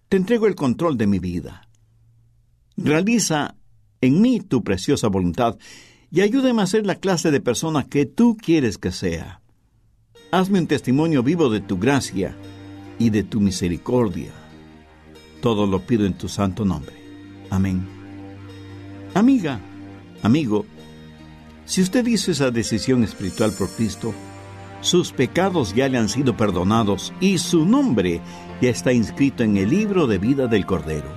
Te 0.08 0.16
entrego 0.16 0.46
el 0.46 0.54
control 0.54 0.98
de 0.98 1.06
mi 1.06 1.18
vida. 1.18 1.68
Realiza 2.76 3.54
en 4.00 4.20
mí 4.20 4.40
tu 4.40 4.62
preciosa 4.62 5.08
voluntad 5.08 5.56
y 6.10 6.22
ayúdame 6.22 6.60
a 6.60 6.66
ser 6.66 6.84
la 6.84 6.96
clase 6.96 7.30
de 7.30 7.40
persona 7.40 7.84
que 7.84 8.04
tú 8.04 8.36
quieres 8.36 8.76
que 8.76 8.90
sea. 8.90 9.40
Hazme 10.32 10.58
un 10.58 10.66
testimonio 10.66 11.22
vivo 11.22 11.48
de 11.48 11.60
tu 11.60 11.78
gracia 11.78 12.36
y 12.98 13.10
de 13.10 13.22
tu 13.22 13.40
misericordia. 13.40 14.32
Todo 15.40 15.66
lo 15.66 15.80
pido 15.80 16.04
en 16.04 16.14
tu 16.14 16.28
santo 16.28 16.64
nombre. 16.64 16.99
Amén. 17.50 17.86
Amiga, 19.14 19.60
amigo, 20.22 20.64
si 21.66 21.82
usted 21.82 22.06
hizo 22.06 22.30
esa 22.30 22.50
decisión 22.50 23.04
espiritual 23.04 23.52
por 23.52 23.68
Cristo, 23.70 24.14
sus 24.80 25.12
pecados 25.12 25.74
ya 25.74 25.88
le 25.88 25.98
han 25.98 26.08
sido 26.08 26.36
perdonados 26.36 27.12
y 27.20 27.38
su 27.38 27.66
nombre 27.66 28.20
ya 28.60 28.70
está 28.70 28.92
inscrito 28.92 29.42
en 29.42 29.56
el 29.56 29.68
libro 29.68 30.06
de 30.06 30.18
vida 30.18 30.46
del 30.46 30.64
Cordero. 30.64 31.08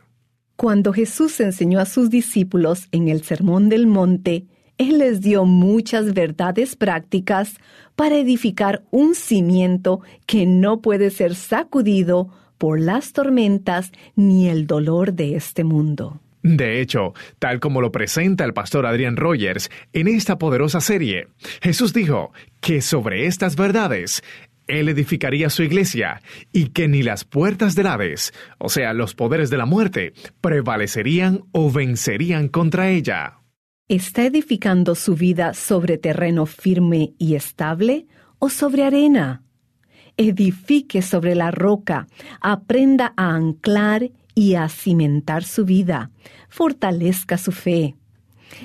Cuando 0.56 0.92
Jesús 0.92 1.40
enseñó 1.40 1.80
a 1.80 1.86
sus 1.86 2.10
discípulos 2.10 2.88
en 2.92 3.08
el 3.08 3.22
Sermón 3.22 3.70
del 3.70 3.86
Monte, 3.86 4.44
Él 4.76 4.98
les 4.98 5.22
dio 5.22 5.46
muchas 5.46 6.12
verdades 6.12 6.76
prácticas 6.76 7.54
para 7.96 8.18
edificar 8.18 8.82
un 8.90 9.14
cimiento 9.14 10.02
que 10.26 10.44
no 10.44 10.82
puede 10.82 11.08
ser 11.08 11.36
sacudido 11.36 12.28
por 12.58 12.78
las 12.78 13.14
tormentas 13.14 13.92
ni 14.14 14.50
el 14.50 14.66
dolor 14.66 15.14
de 15.14 15.36
este 15.36 15.64
mundo. 15.64 16.20
De 16.42 16.80
hecho, 16.80 17.14
tal 17.38 17.60
como 17.60 17.80
lo 17.80 17.92
presenta 17.92 18.44
el 18.44 18.52
pastor 18.52 18.86
Adrián 18.86 19.16
Rogers 19.16 19.70
en 19.92 20.08
esta 20.08 20.38
poderosa 20.38 20.80
serie, 20.80 21.28
Jesús 21.60 21.92
dijo 21.92 22.32
que 22.60 22.80
sobre 22.82 23.26
estas 23.26 23.56
verdades 23.56 24.22
él 24.66 24.88
edificaría 24.88 25.50
su 25.50 25.62
iglesia 25.62 26.22
y 26.52 26.68
que 26.68 26.88
ni 26.88 27.02
las 27.02 27.24
puertas 27.24 27.74
del 27.74 27.86
Hades, 27.86 28.32
o 28.58 28.68
sea, 28.68 28.92
los 28.92 29.14
poderes 29.14 29.50
de 29.50 29.58
la 29.58 29.66
muerte, 29.66 30.12
prevalecerían 30.40 31.42
o 31.52 31.70
vencerían 31.70 32.48
contra 32.48 32.90
ella. 32.90 33.38
¿Está 33.88 34.24
edificando 34.24 34.94
su 34.94 35.14
vida 35.14 35.54
sobre 35.54 35.98
terreno 35.98 36.46
firme 36.46 37.14
y 37.18 37.34
estable 37.34 38.06
o 38.38 38.48
sobre 38.48 38.84
arena? 38.84 39.42
Edifique 40.16 41.02
sobre 41.02 41.34
la 41.34 41.50
roca, 41.50 42.06
aprenda 42.40 43.12
a 43.16 43.34
anclar 43.34 44.10
y 44.34 44.54
a 44.54 44.68
cimentar 44.68 45.44
su 45.44 45.64
vida, 45.64 46.10
fortalezca 46.48 47.38
su 47.38 47.52
fe. 47.52 47.94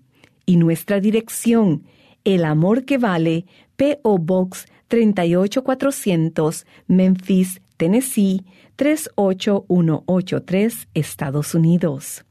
Y 0.46 0.56
nuestra 0.56 1.00
dirección, 1.00 1.84
El 2.24 2.44
Amor 2.44 2.84
que 2.84 2.98
Vale, 2.98 3.46
P.O. 3.76 4.18
Box 4.18 4.66
38400, 4.88 6.66
Memphis, 6.86 7.60
Tennessee 7.76 8.44
38183, 8.76 10.88
Estados 10.94 11.54
Unidos. 11.54 12.24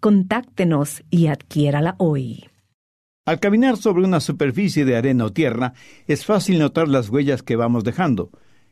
Contáctenos 0.00 1.04
y 1.10 1.28
adquiérala 1.28 1.94
hoy. 1.98 2.46
Al 3.26 3.38
caminar 3.38 3.76
sobre 3.76 4.02
una 4.02 4.18
superficie 4.18 4.84
de 4.84 4.96
arena 4.96 5.26
o 5.26 5.32
tierra, 5.32 5.74
es 6.08 6.24
fácil 6.24 6.58
notar 6.58 6.88
las 6.88 7.10
huellas 7.10 7.44
que 7.44 7.54
vamos 7.54 7.84
dejando, 7.84 8.30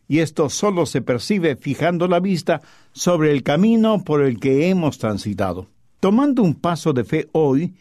y 0.09 0.19
esto 0.19 0.49
solo 0.49 0.87
se 0.87 1.03
percibe 1.03 1.55
fijando 1.55 2.09
la 2.09 2.19
vista 2.19 2.63
sobre 2.93 3.31
el 3.31 3.43
camino 3.43 4.03
por 4.03 4.23
el 4.23 4.41
que 4.41 4.71
hemos 4.71 4.99
transitado. 4.99 5.69
Tomando 6.01 6.43
un 6.43 6.55
paso 6.55 6.93
de 6.93 7.05
fe 7.05 7.29
hoy, 7.33 7.75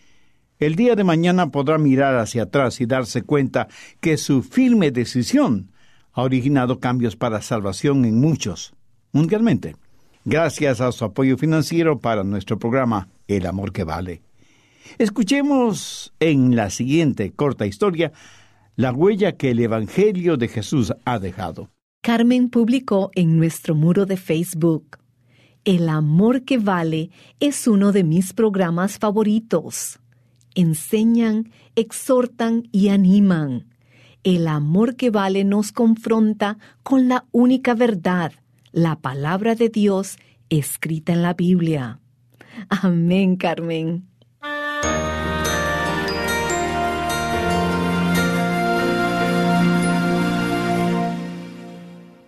el 0.59 0.75
día 0.75 0.95
de 0.95 1.03
mañana 1.03 1.49
podrá 1.49 1.77
mirar 1.77 2.15
hacia 2.15 2.43
atrás 2.43 2.81
y 2.81 2.85
darse 2.85 3.21
cuenta 3.21 3.67
que 3.99 4.17
su 4.17 4.41
firme 4.43 4.91
decisión 4.91 5.71
ha 6.13 6.23
originado 6.23 6.79
cambios 6.79 7.15
para 7.15 7.41
salvación 7.41 8.05
en 8.05 8.19
muchos, 8.19 8.73
mundialmente. 9.11 9.75
gracias 10.25 10.81
a 10.81 10.91
su 10.91 11.05
apoyo 11.05 11.37
financiero 11.37 11.99
para 11.99 12.23
nuestro 12.23 12.57
programa 12.57 13.07
El 13.27 13.45
Amor 13.45 13.71
que 13.71 13.83
Vale. 13.83 14.21
Escuchemos 14.97 16.13
en 16.19 16.55
la 16.55 16.69
siguiente 16.69 17.31
corta 17.31 17.65
historia 17.65 18.11
la 18.75 18.91
huella 18.91 19.37
que 19.37 19.51
el 19.51 19.59
Evangelio 19.59 20.37
de 20.37 20.47
Jesús 20.47 20.93
ha 21.05 21.19
dejado. 21.19 21.69
Carmen 22.01 22.49
publicó 22.49 23.11
en 23.15 23.37
nuestro 23.37 23.75
muro 23.75 24.05
de 24.05 24.17
Facebook. 24.17 24.97
El 25.65 25.89
amor 25.89 26.43
que 26.43 26.57
vale 26.57 27.09
es 27.39 27.67
uno 27.67 27.91
de 27.91 28.03
mis 28.03 28.33
programas 28.33 28.97
favoritos. 28.97 29.99
Enseñan, 30.57 31.51
exhortan 31.75 32.67
y 32.71 32.89
animan. 32.89 33.67
El 34.23 34.47
amor 34.47 34.95
que 34.95 35.11
vale 35.11 35.43
nos 35.43 35.71
confronta 35.71 36.57
con 36.81 37.07
la 37.07 37.25
única 37.31 37.75
verdad, 37.75 38.31
la 38.71 38.95
palabra 38.95 39.53
de 39.53 39.69
Dios 39.69 40.17
escrita 40.49 41.13
en 41.13 41.21
la 41.21 41.35
Biblia. 41.35 41.99
Amén, 42.69 43.35
Carmen. 43.35 44.07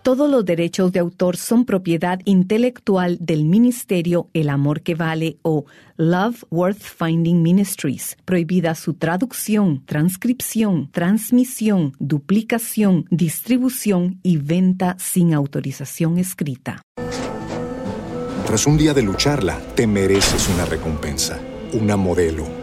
Todos 0.04 0.30
los 0.30 0.44
derechos 0.44 0.92
de 0.92 1.00
autor 1.00 1.38
son 1.38 1.64
propiedad 1.64 2.20
intelectual 2.26 3.18
del 3.22 3.46
Ministerio 3.46 4.28
El 4.34 4.50
Amor 4.50 4.82
que 4.82 4.96
Vale 4.96 5.38
o 5.44 5.64
Love 5.96 6.44
Worth 6.52 6.82
Finding 6.82 7.42
Ministries. 7.42 8.18
Prohibida 8.26 8.76
su 8.76 8.96
traducción, 8.96 9.82
transcripción, 9.86 10.90
transmisión, 10.92 11.94
duplicación, 12.00 13.06
distribución 13.12 14.20
y 14.24 14.36
venta 14.36 14.98
sin 15.00 15.34
autorización 15.34 16.18
escrita. 16.18 16.82
Tras 18.46 18.68
un 18.68 18.78
día 18.78 18.94
de 18.94 19.04
lucharla, 19.04 19.58
te 19.74 19.88
mereces 19.88 20.50
una 20.50 20.66
recompensa, 20.66 21.40
una 21.72 21.96
modelo, 21.96 22.63